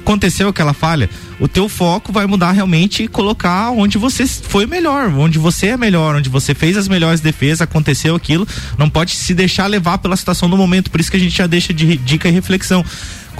aconteceu 0.00 0.48
aquela 0.48 0.72
falha, 0.72 1.10
o 1.40 1.48
teu 1.48 1.68
foco 1.68 2.12
vai 2.12 2.26
mudar 2.26 2.52
realmente 2.52 3.02
e 3.04 3.08
colocar 3.08 3.70
onde 3.70 3.96
você 3.96 4.26
foi 4.26 4.66
melhor, 4.66 5.08
onde 5.08 5.38
você 5.38 5.68
é 5.68 5.76
melhor, 5.76 6.14
onde 6.14 6.28
você 6.28 6.54
fez 6.54 6.76
as 6.76 6.86
melhores 6.86 7.20
defesas, 7.20 7.62
aconteceu 7.62 8.14
aquilo, 8.14 8.46
não 8.76 8.90
pode 8.90 9.12
se 9.12 9.32
deixar 9.34 9.66
levar 9.66 9.98
pela 9.98 10.16
situação 10.16 10.48
do 10.48 10.56
momento, 10.56 10.90
por 10.90 11.00
isso 11.00 11.10
que 11.10 11.16
a 11.16 11.20
gente 11.20 11.36
já 11.36 11.46
deixa 11.46 11.72
de 11.72 11.96
dica 11.96 12.28
e 12.28 12.32
reflexão. 12.32 12.84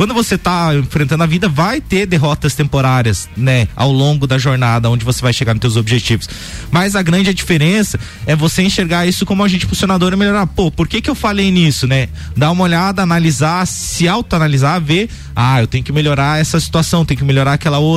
Quando 0.01 0.15
você 0.15 0.39
tá 0.39 0.75
enfrentando 0.75 1.25
a 1.25 1.27
vida, 1.27 1.47
vai 1.47 1.79
ter 1.79 2.07
derrotas 2.07 2.55
temporárias, 2.55 3.29
né, 3.37 3.69
ao 3.77 3.93
longo 3.93 4.27
da 4.27 4.39
jornada, 4.39 4.89
onde 4.89 5.05
você 5.05 5.21
vai 5.21 5.31
chegar 5.31 5.53
nos 5.53 5.61
teus 5.61 5.77
objetivos. 5.77 6.27
Mas 6.71 6.97
a 6.97 7.03
grande 7.03 7.35
diferença 7.35 8.01
é 8.27 8.35
você 8.35 8.63
enxergar 8.63 9.05
isso 9.05 9.27
como 9.27 9.45
agente 9.45 9.67
funcionador 9.67 10.15
e 10.15 10.17
melhorar. 10.17 10.47
Pô, 10.47 10.71
por 10.71 10.89
que 10.89 11.03
que 11.03 11.11
eu 11.11 11.15
falei 11.15 11.51
nisso, 11.51 11.87
né? 11.87 12.09
Dar 12.35 12.51
uma 12.51 12.65
olhada, 12.65 13.03
analisar, 13.03 13.67
se 13.67 14.09
autoanalisar, 14.09 14.81
ver, 14.81 15.11
ah, 15.37 15.61
eu 15.61 15.67
tenho 15.67 15.85
que 15.85 15.93
melhorar 15.93 16.41
essa 16.41 16.59
situação, 16.59 17.05
tenho 17.05 17.19
que 17.19 17.25
melhorar 17.25 17.53
aquela 17.53 17.79
outra. 17.79 17.90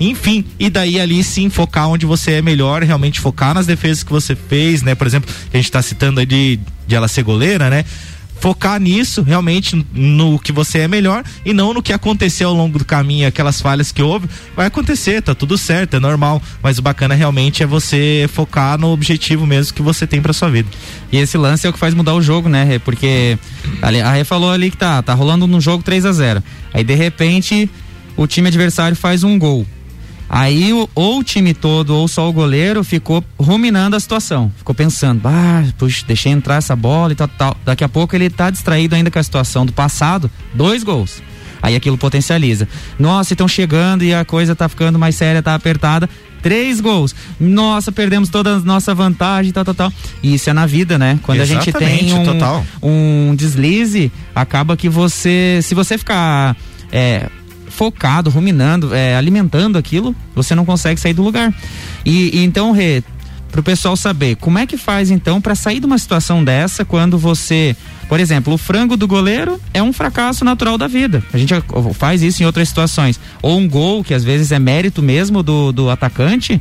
Enfim, 0.00 0.44
e 0.58 0.70
daí 0.70 1.00
ali 1.00 1.22
sim 1.22 1.50
focar 1.50 1.88
onde 1.88 2.06
você 2.06 2.32
é 2.32 2.42
melhor, 2.42 2.82
realmente 2.82 3.20
focar 3.20 3.54
nas 3.54 3.66
defesas 3.66 4.02
que 4.02 4.12
você 4.12 4.34
fez, 4.34 4.82
né? 4.82 4.94
Por 4.94 5.06
exemplo, 5.06 5.32
a 5.52 5.56
gente 5.56 5.70
tá 5.70 5.82
citando 5.82 6.20
aí 6.20 6.26
de, 6.26 6.58
de 6.86 6.94
ela 6.94 7.08
ser 7.08 7.22
goleira, 7.22 7.68
né? 7.68 7.84
focar 8.44 8.78
nisso, 8.78 9.22
realmente 9.22 9.86
no 9.94 10.38
que 10.38 10.52
você 10.52 10.80
é 10.80 10.88
melhor 10.88 11.24
e 11.46 11.54
não 11.54 11.72
no 11.72 11.82
que 11.82 11.94
aconteceu 11.94 12.50
ao 12.50 12.54
longo 12.54 12.78
do 12.78 12.84
caminho, 12.84 13.26
aquelas 13.26 13.58
falhas 13.58 13.90
que 13.90 14.02
houve, 14.02 14.28
vai 14.54 14.66
acontecer, 14.66 15.22
tá 15.22 15.34
tudo 15.34 15.56
certo, 15.56 15.96
é 15.96 15.98
normal, 15.98 16.42
mas 16.62 16.78
o 16.78 16.82
bacana 16.82 17.14
realmente 17.14 17.62
é 17.62 17.66
você 17.66 18.28
focar 18.30 18.78
no 18.78 18.92
objetivo 18.92 19.46
mesmo 19.46 19.72
que 19.72 19.80
você 19.80 20.06
tem 20.06 20.20
para 20.20 20.34
sua 20.34 20.50
vida. 20.50 20.68
E 21.10 21.16
esse 21.16 21.38
lance 21.38 21.66
é 21.66 21.70
o 21.70 21.72
que 21.72 21.78
faz 21.78 21.94
mudar 21.94 22.14
o 22.14 22.20
jogo, 22.20 22.48
né? 22.48 22.78
Porque 22.80 23.38
a 23.80 24.10
Rê 24.12 24.24
falou 24.24 24.50
ali 24.50 24.70
que 24.70 24.76
tá, 24.76 25.00
tá 25.00 25.14
rolando 25.14 25.46
no 25.46 25.58
jogo 25.58 25.82
3 25.82 26.04
a 26.04 26.12
0 26.12 26.42
Aí 26.74 26.84
de 26.84 26.94
repente 26.94 27.70
o 28.16 28.26
time 28.26 28.48
adversário 28.48 28.96
faz 28.96 29.24
um 29.24 29.38
gol. 29.38 29.66
Aí 30.28 30.72
ou 30.94 31.18
o 31.18 31.22
time 31.22 31.52
todo 31.52 31.94
ou 31.94 32.08
só 32.08 32.28
o 32.28 32.32
goleiro 32.32 32.82
ficou 32.82 33.22
ruminando 33.38 33.94
a 33.94 34.00
situação. 34.00 34.50
Ficou 34.56 34.74
pensando, 34.74 35.20
ah, 35.26 35.64
puxa, 35.78 36.04
deixei 36.06 36.32
entrar 36.32 36.56
essa 36.56 36.74
bola 36.74 37.12
e 37.12 37.14
tal, 37.14 37.28
tal. 37.28 37.56
Daqui 37.64 37.84
a 37.84 37.88
pouco 37.88 38.16
ele 38.16 38.30
tá 38.30 38.50
distraído 38.50 38.94
ainda 38.94 39.10
com 39.10 39.18
a 39.18 39.22
situação 39.22 39.66
do 39.66 39.72
passado, 39.72 40.30
dois 40.54 40.82
gols. 40.82 41.22
Aí 41.62 41.76
aquilo 41.76 41.96
potencializa. 41.96 42.68
Nossa, 42.98 43.32
estão 43.32 43.48
chegando 43.48 44.04
e 44.04 44.12
a 44.12 44.24
coisa 44.24 44.54
tá 44.54 44.68
ficando 44.68 44.98
mais 44.98 45.14
séria, 45.14 45.42
tá 45.42 45.54
apertada. 45.54 46.08
Três 46.42 46.78
gols. 46.78 47.14
Nossa, 47.40 47.90
perdemos 47.90 48.28
toda 48.28 48.56
a 48.56 48.58
nossa 48.60 48.94
vantagem, 48.94 49.50
tal, 49.50 49.64
tal, 49.64 49.74
tal. 49.74 49.92
E 50.22 50.34
isso 50.34 50.50
é 50.50 50.52
na 50.52 50.66
vida, 50.66 50.98
né? 50.98 51.18
Quando 51.22 51.40
Exatamente, 51.40 51.76
a 51.76 51.88
gente 51.88 52.10
tem 52.10 52.12
um, 52.12 52.24
total. 52.24 52.66
um 52.82 53.34
deslize, 53.34 54.12
acaba 54.34 54.76
que 54.76 54.90
você, 54.90 55.60
se 55.62 55.74
você 55.74 55.96
ficar 55.96 56.54
é, 56.92 57.30
focado, 57.74 58.30
ruminando, 58.30 58.94
é, 58.94 59.16
alimentando 59.16 59.76
aquilo, 59.76 60.14
você 60.34 60.54
não 60.54 60.64
consegue 60.64 61.00
sair 61.00 61.12
do 61.12 61.22
lugar. 61.22 61.52
E, 62.04 62.38
e 62.38 62.44
então, 62.44 62.72
Rê, 62.72 63.02
para 63.50 63.60
o 63.60 63.62
pessoal 63.62 63.96
saber, 63.96 64.36
como 64.36 64.58
é 64.58 64.66
que 64.66 64.76
faz 64.76 65.10
então 65.10 65.40
para 65.40 65.54
sair 65.54 65.80
de 65.80 65.86
uma 65.86 65.98
situação 65.98 66.42
dessa 66.42 66.84
quando 66.84 67.18
você, 67.18 67.76
por 68.08 68.18
exemplo, 68.18 68.54
o 68.54 68.58
frango 68.58 68.96
do 68.96 69.06
goleiro 69.06 69.60
é 69.72 69.82
um 69.82 69.92
fracasso 69.92 70.44
natural 70.44 70.78
da 70.78 70.86
vida. 70.86 71.22
A 71.32 71.38
gente 71.38 71.54
faz 71.94 72.22
isso 72.22 72.42
em 72.42 72.46
outras 72.46 72.68
situações. 72.68 73.18
Ou 73.42 73.58
um 73.58 73.68
gol, 73.68 74.02
que 74.02 74.14
às 74.14 74.24
vezes 74.24 74.50
é 74.52 74.58
mérito 74.58 75.02
mesmo 75.02 75.42
do, 75.42 75.72
do 75.72 75.90
atacante, 75.90 76.60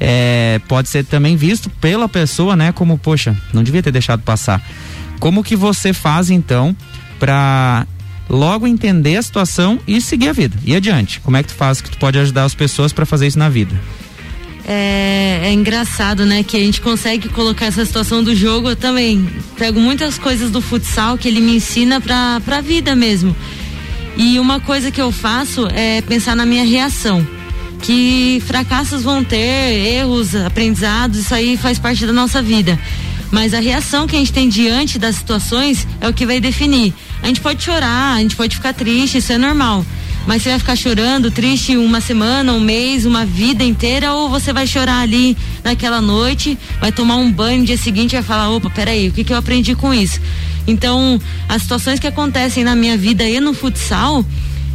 é, 0.00 0.60
pode 0.66 0.88
ser 0.88 1.04
também 1.04 1.36
visto 1.36 1.70
pela 1.70 2.08
pessoa, 2.08 2.56
né, 2.56 2.72
como, 2.72 2.98
poxa, 2.98 3.36
não 3.52 3.62
devia 3.62 3.82
ter 3.82 3.92
deixado 3.92 4.22
passar. 4.22 4.62
Como 5.20 5.44
que 5.44 5.56
você 5.56 5.92
faz 5.92 6.30
então 6.30 6.76
para 7.18 7.86
logo 8.28 8.66
entender 8.66 9.16
a 9.16 9.22
situação 9.22 9.78
e 9.86 10.00
seguir 10.00 10.28
a 10.28 10.32
vida 10.32 10.56
e 10.64 10.74
adiante. 10.74 11.20
Como 11.20 11.36
é 11.36 11.42
que 11.42 11.48
tu 11.48 11.54
faz 11.54 11.80
que 11.80 11.90
tu 11.90 11.98
pode 11.98 12.18
ajudar 12.18 12.44
as 12.44 12.54
pessoas 12.54 12.92
para 12.92 13.06
fazer 13.06 13.26
isso 13.26 13.38
na 13.38 13.48
vida? 13.48 13.74
É, 14.66 15.40
é, 15.44 15.52
engraçado, 15.52 16.24
né? 16.24 16.42
Que 16.42 16.56
a 16.56 16.60
gente 16.60 16.80
consegue 16.80 17.28
colocar 17.28 17.66
essa 17.66 17.84
situação 17.84 18.22
do 18.22 18.34
jogo. 18.34 18.70
Eu 18.70 18.76
também 18.76 19.28
pego 19.58 19.78
muitas 19.78 20.18
coisas 20.18 20.50
do 20.50 20.60
futsal 20.60 21.18
que 21.18 21.28
ele 21.28 21.40
me 21.40 21.56
ensina 21.56 22.00
pra, 22.00 22.40
pra 22.44 22.60
vida 22.60 22.94
mesmo. 22.96 23.36
E 24.16 24.38
uma 24.38 24.60
coisa 24.60 24.90
que 24.90 25.00
eu 25.00 25.12
faço 25.12 25.68
é 25.74 26.00
pensar 26.02 26.34
na 26.34 26.46
minha 26.46 26.64
reação. 26.64 27.26
Que 27.82 28.42
fracassos 28.46 29.02
vão 29.02 29.22
ter, 29.22 29.36
erros, 29.36 30.34
aprendizados, 30.34 31.18
isso 31.18 31.34
aí 31.34 31.56
faz 31.58 31.78
parte 31.78 32.06
da 32.06 32.12
nossa 32.12 32.40
vida. 32.40 32.78
Mas 33.30 33.52
a 33.52 33.60
reação 33.60 34.06
que 34.06 34.16
a 34.16 34.18
gente 34.18 34.32
tem 34.32 34.48
diante 34.48 34.98
das 34.98 35.16
situações 35.16 35.86
é 36.00 36.08
o 36.08 36.12
que 36.14 36.24
vai 36.24 36.40
definir. 36.40 36.94
A 37.24 37.26
gente 37.26 37.40
pode 37.40 37.62
chorar, 37.62 38.16
a 38.16 38.20
gente 38.20 38.36
pode 38.36 38.54
ficar 38.54 38.74
triste, 38.74 39.16
isso 39.16 39.32
é 39.32 39.38
normal. 39.38 39.82
Mas 40.26 40.42
você 40.42 40.50
vai 40.50 40.58
ficar 40.58 40.76
chorando, 40.76 41.30
triste 41.30 41.74
uma 41.74 41.98
semana, 41.98 42.52
um 42.52 42.60
mês, 42.60 43.06
uma 43.06 43.24
vida 43.24 43.64
inteira, 43.64 44.12
ou 44.12 44.28
você 44.28 44.52
vai 44.52 44.66
chorar 44.66 45.00
ali 45.00 45.34
naquela 45.64 46.02
noite, 46.02 46.58
vai 46.78 46.92
tomar 46.92 47.16
um 47.16 47.32
banho 47.32 47.60
no 47.60 47.64
dia 47.64 47.78
seguinte 47.78 48.12
e 48.12 48.16
vai 48.16 48.22
falar, 48.22 48.50
opa, 48.50 48.68
peraí, 48.68 49.08
o 49.08 49.12
que, 49.12 49.24
que 49.24 49.32
eu 49.32 49.38
aprendi 49.38 49.74
com 49.74 49.94
isso? 49.94 50.20
Então, 50.66 51.18
as 51.48 51.62
situações 51.62 51.98
que 51.98 52.06
acontecem 52.06 52.62
na 52.62 52.76
minha 52.76 52.94
vida 52.94 53.26
e 53.26 53.40
no 53.40 53.54
futsal, 53.54 54.22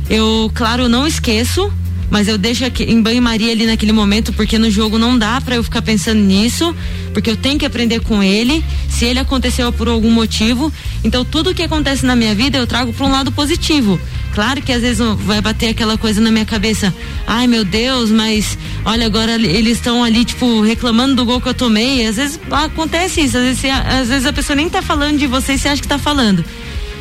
eu, 0.09 0.51
claro, 0.55 0.89
não 0.89 1.05
esqueço, 1.05 1.71
mas 2.09 2.27
eu 2.27 2.37
deixo 2.37 2.65
aqui, 2.65 2.83
em 2.83 3.01
banho-maria 3.01 3.51
ali 3.51 3.65
naquele 3.65 3.91
momento, 3.91 4.33
porque 4.33 4.57
no 4.57 4.69
jogo 4.69 4.97
não 4.97 5.17
dá 5.17 5.39
para 5.39 5.55
eu 5.55 5.63
ficar 5.63 5.81
pensando 5.81 6.19
nisso, 6.19 6.75
porque 7.13 7.29
eu 7.29 7.37
tenho 7.37 7.59
que 7.59 7.65
aprender 7.65 7.99
com 8.01 8.23
ele, 8.23 8.63
se 8.89 9.05
ele 9.05 9.19
aconteceu 9.19 9.71
por 9.71 9.87
algum 9.87 10.09
motivo. 10.09 10.71
Então, 11.03 11.23
tudo 11.23 11.53
que 11.53 11.63
acontece 11.63 12.05
na 12.05 12.15
minha 12.15 12.33
vida 12.33 12.57
eu 12.57 12.67
trago 12.67 12.91
para 12.91 13.05
um 13.05 13.11
lado 13.11 13.31
positivo. 13.31 13.99
Claro 14.33 14.61
que 14.61 14.71
às 14.71 14.81
vezes 14.81 14.99
vai 15.25 15.41
bater 15.41 15.69
aquela 15.69 15.97
coisa 15.97 16.21
na 16.21 16.31
minha 16.31 16.45
cabeça, 16.45 16.93
ai 17.25 17.47
meu 17.47 17.65
Deus, 17.65 18.11
mas 18.11 18.57
olha, 18.85 19.05
agora 19.05 19.33
eles 19.33 19.77
estão 19.77 20.03
ali, 20.03 20.23
tipo, 20.23 20.61
reclamando 20.61 21.15
do 21.15 21.25
gol 21.25 21.41
que 21.41 21.49
eu 21.49 21.53
tomei. 21.53 22.05
Às 22.05 22.15
vezes 22.15 22.39
acontece 22.51 23.21
isso, 23.21 23.37
às 23.37 23.43
vezes, 23.43 23.65
às 23.65 24.07
vezes 24.07 24.25
a 24.25 24.33
pessoa 24.33 24.55
nem 24.55 24.69
tá 24.69 24.81
falando 24.81 25.17
de 25.17 25.27
você 25.27 25.53
e 25.53 25.57
você 25.57 25.67
acha 25.67 25.81
que 25.81 25.87
tá 25.87 25.97
falando. 25.97 26.45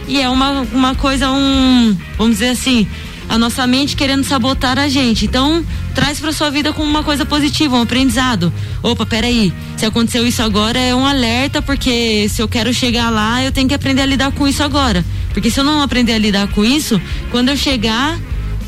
E 0.09 0.21
é 0.21 0.29
uma, 0.29 0.63
uma 0.73 0.95
coisa, 0.95 1.31
um, 1.31 1.97
vamos 2.17 2.39
dizer 2.39 2.49
assim, 2.49 2.87
a 3.29 3.37
nossa 3.37 3.67
mente 3.67 3.95
querendo 3.95 4.25
sabotar 4.25 4.79
a 4.79 4.89
gente. 4.89 5.27
Então, 5.27 5.65
traz 5.95 6.19
para 6.19 6.33
sua 6.33 6.51
vida 6.51 6.73
como 6.73 6.89
uma 6.89 7.03
coisa 7.03 7.27
positiva, 7.27 7.77
um 7.77 7.83
aprendizado. 7.83 8.53
Opa, 8.83 9.05
peraí, 9.05 9.53
se 9.77 9.85
aconteceu 9.85 10.27
isso 10.27 10.43
agora 10.43 10.79
é 10.79 10.95
um 10.95 11.05
alerta, 11.07 11.61
porque 11.61 12.29
se 12.29 12.41
eu 12.41 12.49
quero 12.49 12.73
chegar 12.73 13.11
lá, 13.11 13.45
eu 13.45 13.53
tenho 13.53 13.69
que 13.69 13.75
aprender 13.75 14.03
a 14.03 14.07
lidar 14.07 14.33
com 14.33 14.49
isso 14.49 14.63
agora. 14.63 15.05
Porque 15.33 15.51
se 15.51 15.61
eu 15.61 15.65
não 15.65 15.83
aprender 15.83 16.13
a 16.15 16.19
lidar 16.19 16.49
com 16.49 16.65
isso, 16.65 17.01
quando 17.31 17.51
eu 17.51 17.57
chegar 17.57 18.19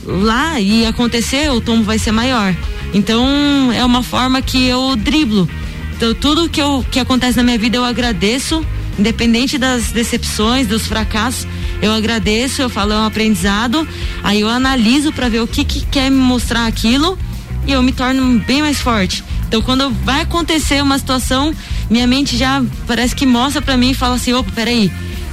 lá 0.05 0.61
e 0.61 0.87
acontecer, 0.87 1.51
o 1.51 1.61
tombo 1.61 1.85
vai 1.85 1.99
ser 1.99 2.13
maior. 2.13 2.55
Então, 2.93 3.73
é 3.73 3.85
uma 3.85 4.03
forma 4.03 4.43
que 4.43 4.67
eu 4.67 4.97
driblo. 4.97 5.49
Então, 5.97 6.15
tudo 6.15 6.49
que, 6.49 6.61
eu, 6.61 6.85
que 6.91 6.99
acontece 6.99 7.37
na 7.37 7.43
minha 7.43 7.59
vida 7.59 7.77
eu 7.77 7.85
agradeço, 7.85 8.65
independente 9.01 9.57
das 9.57 9.91
decepções, 9.91 10.67
dos 10.67 10.87
fracassos, 10.87 11.47
eu 11.81 11.91
agradeço, 11.93 12.61
eu 12.61 12.69
falo 12.69 12.93
é 12.93 12.97
um 12.97 13.07
aprendizado, 13.07 13.89
aí 14.23 14.43
eu 14.43 14.49
analiso 14.49 15.11
para 15.11 15.29
ver 15.29 15.41
o 15.41 15.47
que, 15.47 15.65
que 15.65 15.81
quer 15.87 16.11
me 16.11 16.19
mostrar 16.19 16.67
aquilo 16.67 17.19
e 17.67 17.73
eu 17.73 17.83
me 17.83 17.93
torno 17.93 18.39
bem 18.41 18.61
mais 18.61 18.79
forte. 18.79 19.25
Então, 19.49 19.63
quando 19.63 19.91
vai 20.05 20.21
acontecer 20.21 20.83
uma 20.83 20.99
situação, 20.99 21.53
minha 21.89 22.07
mente 22.07 22.37
já 22.37 22.63
parece 22.87 23.17
que 23.17 23.27
mostra 23.27 23.61
para 23.61 23.77
mim 23.77 23.91
e 23.91 23.95
fala 23.95 24.15
assim: 24.15 24.33
opa, 24.33 24.53
peraí, 24.55 24.93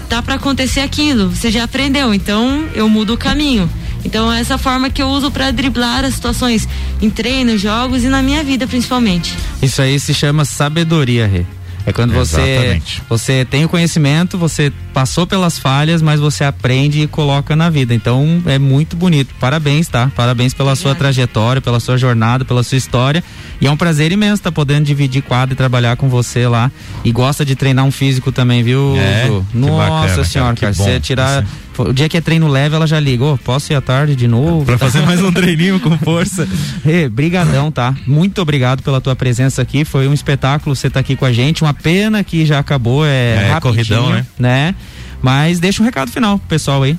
tá 0.09 0.23
para 0.23 0.35
acontecer 0.35 0.79
aquilo, 0.79 1.29
você 1.29 1.51
já 1.51 1.65
aprendeu, 1.65 2.13
então 2.13 2.65
eu 2.73 2.89
mudo 2.89 3.13
o 3.13 3.17
caminho. 3.17 3.69
Então, 4.05 4.31
é 4.31 4.39
essa 4.39 4.57
forma 4.57 4.89
que 4.89 5.01
eu 5.01 5.07
uso 5.07 5.29
para 5.29 5.51
driblar 5.51 6.05
as 6.05 6.13
situações 6.13 6.67
em 7.01 7.09
treinos, 7.09 7.59
jogos 7.59 8.03
e 8.03 8.07
na 8.07 8.23
minha 8.23 8.43
vida, 8.43 8.65
principalmente. 8.65 9.35
Isso 9.61 9.81
aí 9.81 9.99
se 9.99 10.13
chama 10.13 10.45
sabedoria, 10.45 11.27
Rê. 11.27 11.56
É 11.87 11.93
quando 11.93 12.13
você 12.13 12.41
Exatamente. 12.41 13.01
você 13.07 13.45
tem 13.45 13.63
o 13.63 13.69
conhecimento, 13.69 14.37
você 14.37 14.73
passou 14.93 15.25
pelas 15.25 15.57
falhas, 15.57 16.01
mas 16.01 16.19
você 16.19 16.43
aprende 16.43 17.01
e 17.01 17.07
coloca 17.07 17.55
na 17.55 17.69
vida. 17.69 17.93
Então 17.93 18.43
é 18.45 18.59
muito 18.59 18.97
bonito. 18.97 19.33
Parabéns, 19.39 19.87
tá? 19.87 20.11
Parabéns 20.13 20.53
pela 20.53 20.75
sua 20.75 20.93
trajetória, 20.93 21.61
pela 21.61 21.79
sua 21.79 21.97
jornada, 21.97 22.43
pela 22.43 22.61
sua 22.61 22.77
história. 22.77 23.23
E 23.61 23.67
é 23.67 23.71
um 23.71 23.77
prazer 23.77 24.11
imenso 24.11 24.33
estar 24.33 24.51
tá 24.51 24.55
podendo 24.55 24.83
dividir 24.83 25.21
quadro 25.21 25.53
e 25.53 25.55
trabalhar 25.55 25.95
com 25.95 26.09
você 26.09 26.45
lá. 26.45 26.69
E 27.05 27.11
gosta 27.11 27.45
de 27.45 27.55
treinar 27.55 27.85
um 27.85 27.91
físico 27.91 28.33
também, 28.33 28.61
viu? 28.63 28.93
É, 28.97 29.29
Nossa 29.53 29.77
bacana, 29.77 30.23
senhora, 30.25 30.55
cara, 30.55 30.59
cara. 30.59 30.73
que 30.73 30.77
bom. 30.77 30.83
Você 30.83 30.99
tirar. 30.99 31.45
O 31.83 31.93
dia 31.93 32.07
que 32.09 32.17
é 32.17 32.21
treino 32.21 32.47
leve, 32.47 32.75
ela 32.75 32.87
já 32.87 32.99
liga. 32.99 33.23
Ô, 33.23 33.37
posso 33.37 33.71
ir 33.71 33.75
à 33.75 33.81
tarde 33.81 34.15
de 34.15 34.27
novo? 34.27 34.65
Pra 34.65 34.77
fazer 34.77 35.01
mais 35.01 35.21
um 35.21 35.31
treininho 35.31 35.79
com 35.79 35.97
força. 35.97 36.47
Brigadão, 37.11 37.71
tá? 37.71 37.93
Muito 38.05 38.41
obrigado 38.41 38.81
pela 38.83 38.99
tua 39.01 39.15
presença 39.15 39.61
aqui. 39.61 39.85
Foi 39.85 40.07
um 40.07 40.13
espetáculo 40.13 40.75
você 40.75 40.89
tá 40.89 40.99
aqui 40.99 41.15
com 41.15 41.25
a 41.25 41.31
gente. 41.33 41.61
Uma 41.63 41.73
pena 41.73 42.23
que 42.23 42.45
já 42.45 42.59
acabou, 42.59 43.05
é, 43.05 43.09
É, 43.47 43.51
rapidinho, 43.51 43.61
corridão, 43.61 44.09
né? 44.09 44.25
né? 44.39 44.75
Mas 45.21 45.59
deixa 45.59 45.81
um 45.81 45.85
recado 45.85 46.11
final 46.11 46.37
pro 46.39 46.47
pessoal 46.47 46.83
aí. 46.83 46.97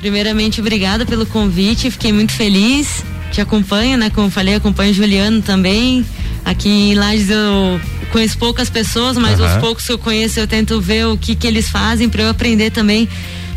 Primeiramente, 0.00 0.60
obrigada 0.60 1.04
pelo 1.04 1.26
convite, 1.26 1.90
fiquei 1.90 2.12
muito 2.12 2.32
feliz. 2.32 3.04
Te 3.30 3.40
acompanho, 3.40 3.96
né? 3.98 4.10
Como 4.10 4.26
eu 4.26 4.30
falei, 4.30 4.54
acompanho 4.54 4.90
o 4.92 4.94
Juliano 4.94 5.40
também. 5.42 6.04
Aqui 6.44 6.68
em 6.68 6.94
Lages 6.94 7.28
eu 7.30 7.80
conheço 8.10 8.36
poucas 8.38 8.68
pessoas, 8.70 9.16
mas 9.18 9.38
Aham. 9.38 9.54
os 9.54 9.60
poucos 9.60 9.86
que 9.86 9.92
eu 9.92 9.98
conheço 9.98 10.40
eu 10.40 10.46
tento 10.46 10.80
ver 10.80 11.06
o 11.06 11.16
que, 11.16 11.34
que 11.36 11.46
eles 11.46 11.68
fazem 11.68 12.08
para 12.08 12.22
eu 12.22 12.28
aprender 12.30 12.70
também. 12.70 13.08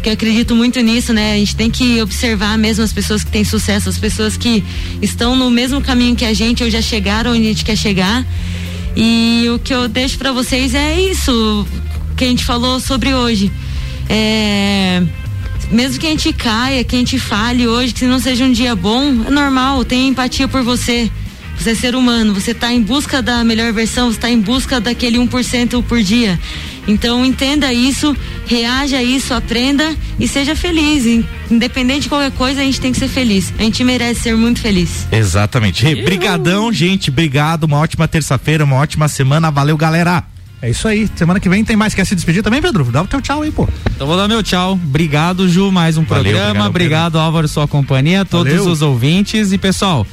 Porque 0.03 0.09
eu 0.09 0.15
acredito 0.15 0.53
muito 0.53 0.81
nisso, 0.81 1.13
né? 1.13 1.31
A 1.31 1.37
gente 1.37 1.55
tem 1.55 1.71
que 1.71 2.01
observar 2.01 2.57
mesmo 2.57 2.83
as 2.83 2.91
pessoas 2.91 3.23
que 3.23 3.31
têm 3.31 3.45
sucesso, 3.45 3.87
as 3.87 3.97
pessoas 3.97 4.35
que 4.35 4.61
estão 5.01 5.33
no 5.33 5.49
mesmo 5.49 5.79
caminho 5.79 6.13
que 6.13 6.25
a 6.25 6.33
gente 6.33 6.61
ou 6.61 6.69
já 6.69 6.81
chegaram 6.81 7.31
onde 7.31 7.43
a 7.43 7.45
gente 7.45 7.63
quer 7.63 7.77
chegar. 7.77 8.25
E 8.97 9.45
o 9.55 9.59
que 9.59 9.73
eu 9.73 9.87
deixo 9.87 10.17
para 10.17 10.33
vocês 10.33 10.75
é 10.75 10.99
isso 10.99 11.65
que 12.17 12.25
a 12.25 12.27
gente 12.27 12.43
falou 12.43 12.81
sobre 12.81 13.13
hoje. 13.13 13.49
É, 14.09 15.01
mesmo 15.71 15.97
que 15.97 16.07
a 16.07 16.09
gente 16.09 16.33
caia, 16.33 16.83
que 16.83 16.97
a 16.97 16.99
gente 16.99 17.17
fale 17.17 17.65
hoje, 17.65 17.93
que 17.93 18.03
não 18.03 18.19
seja 18.19 18.43
um 18.43 18.51
dia 18.51 18.75
bom, 18.75 19.23
é 19.25 19.29
normal, 19.29 19.85
tenha 19.85 20.05
empatia 20.05 20.49
por 20.49 20.63
você. 20.63 21.09
Você 21.57 21.69
é 21.69 21.75
ser 21.75 21.95
humano, 21.95 22.33
você 22.33 22.51
está 22.51 22.73
em 22.73 22.81
busca 22.81 23.21
da 23.21 23.41
melhor 23.41 23.71
versão, 23.71 24.11
você 24.11 24.17
está 24.17 24.29
em 24.29 24.41
busca 24.41 24.81
daquele 24.81 25.17
1% 25.17 25.81
por 25.81 26.01
dia. 26.03 26.37
Então 26.87 27.25
entenda 27.25 27.71
isso, 27.71 28.13
reaja 28.45 28.97
a 28.97 29.03
isso, 29.03 29.33
aprenda 29.33 29.95
e 30.19 30.27
seja 30.27 30.55
feliz. 30.55 31.05
In- 31.05 31.23
Independente 31.51 32.03
de 32.03 32.09
qualquer 32.09 32.31
coisa, 32.31 32.61
a 32.61 32.63
gente 32.63 32.79
tem 32.81 32.91
que 32.91 32.97
ser 32.97 33.07
feliz. 33.07 33.53
A 33.59 33.63
gente 33.63 33.83
merece 33.83 34.21
ser 34.21 34.35
muito 34.35 34.59
feliz. 34.59 35.05
Exatamente. 35.11 35.83
Rê, 35.83 36.01
brigadão, 36.03 36.71
gente. 36.73 37.09
Obrigado. 37.09 37.63
Uma 37.65 37.77
ótima 37.77 38.07
terça-feira, 38.07 38.63
uma 38.63 38.77
ótima 38.77 39.07
semana. 39.07 39.51
Valeu, 39.51 39.77
galera. 39.77 40.23
É 40.61 40.69
isso 40.69 40.87
aí. 40.87 41.09
Semana 41.15 41.39
que 41.39 41.49
vem 41.49 41.63
tem 41.63 41.75
mais. 41.75 41.93
Quer 41.93 42.05
se 42.05 42.15
despedir 42.15 42.41
também, 42.41 42.61
Pedro? 42.61 42.85
Dá 42.85 43.01
o 43.01 43.07
teu 43.07 43.21
tchau 43.21 43.41
aí, 43.41 43.51
pô. 43.51 43.67
Então 43.93 44.07
vou 44.07 44.15
dar 44.17 44.27
meu 44.27 44.41
tchau. 44.41 44.73
Obrigado, 44.73 45.47
Ju, 45.49 45.71
mais 45.71 45.97
um 45.97 46.03
Valeu, 46.03 46.23
programa. 46.23 46.49
obrigado, 46.49 46.67
Obrigado, 46.69 47.19
Álvaro, 47.19 47.47
sua 47.49 47.67
companhia, 47.67 48.23
todos 48.25 48.53
Valeu. 48.53 48.71
os 48.71 48.81
ouvintes 48.81 49.51
e 49.51 49.57
pessoal. 49.57 50.07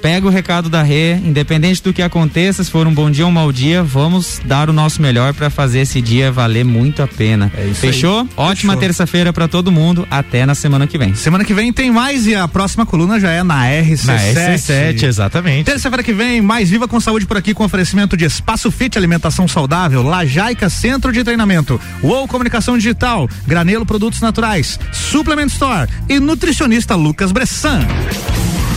Pega 0.00 0.26
o 0.26 0.30
recado 0.30 0.68
da 0.68 0.82
Rê, 0.82 1.14
independente 1.14 1.82
do 1.82 1.92
que 1.92 2.02
aconteça, 2.02 2.62
se 2.62 2.70
for 2.70 2.86
um 2.86 2.94
bom 2.94 3.10
dia 3.10 3.24
ou 3.24 3.30
um 3.30 3.34
mau 3.34 3.50
dia, 3.50 3.82
vamos 3.82 4.40
dar 4.44 4.70
o 4.70 4.72
nosso 4.72 5.02
melhor 5.02 5.34
para 5.34 5.50
fazer 5.50 5.80
esse 5.80 6.00
dia 6.00 6.30
valer 6.30 6.64
muito 6.64 7.02
a 7.02 7.06
pena. 7.06 7.50
É 7.56 7.66
isso 7.66 7.80
Fechou? 7.80 8.20
aí. 8.20 8.28
Ótima 8.36 8.76
terça-feira 8.76 9.32
para 9.32 9.48
todo 9.48 9.72
mundo. 9.72 10.06
Até 10.10 10.46
na 10.46 10.54
semana 10.54 10.86
que 10.86 10.96
vem. 10.96 11.14
Semana 11.14 11.44
que 11.44 11.52
vem 11.52 11.72
tem 11.72 11.90
mais 11.90 12.26
e 12.26 12.34
a 12.34 12.46
próxima 12.46 12.86
coluna 12.86 13.18
já 13.18 13.30
é 13.30 13.42
na 13.42 13.64
RC7. 13.64 14.04
Na 14.06 14.16
RC7, 14.16 15.02
exatamente. 15.02 15.64
Terça-feira 15.64 16.02
que 16.02 16.12
vem, 16.12 16.40
mais 16.40 16.70
Viva 16.70 16.86
com 16.86 17.00
Saúde 17.00 17.26
por 17.26 17.36
aqui 17.36 17.52
com 17.52 17.64
oferecimento 17.64 18.16
de 18.16 18.24
Espaço 18.24 18.70
Fit 18.70 18.96
Alimentação 18.96 19.48
Saudável, 19.48 20.02
Lajaica 20.02 20.68
Centro 20.68 21.12
de 21.12 21.24
Treinamento, 21.24 21.80
UOL 22.02 22.28
Comunicação 22.28 22.76
Digital, 22.76 23.28
Granelo 23.46 23.84
Produtos 23.86 24.20
Naturais, 24.20 24.78
Suplement 24.92 25.46
Store 25.46 25.88
e 26.08 26.20
nutricionista 26.20 26.94
Lucas 26.94 27.32
Bressan. 27.32 27.86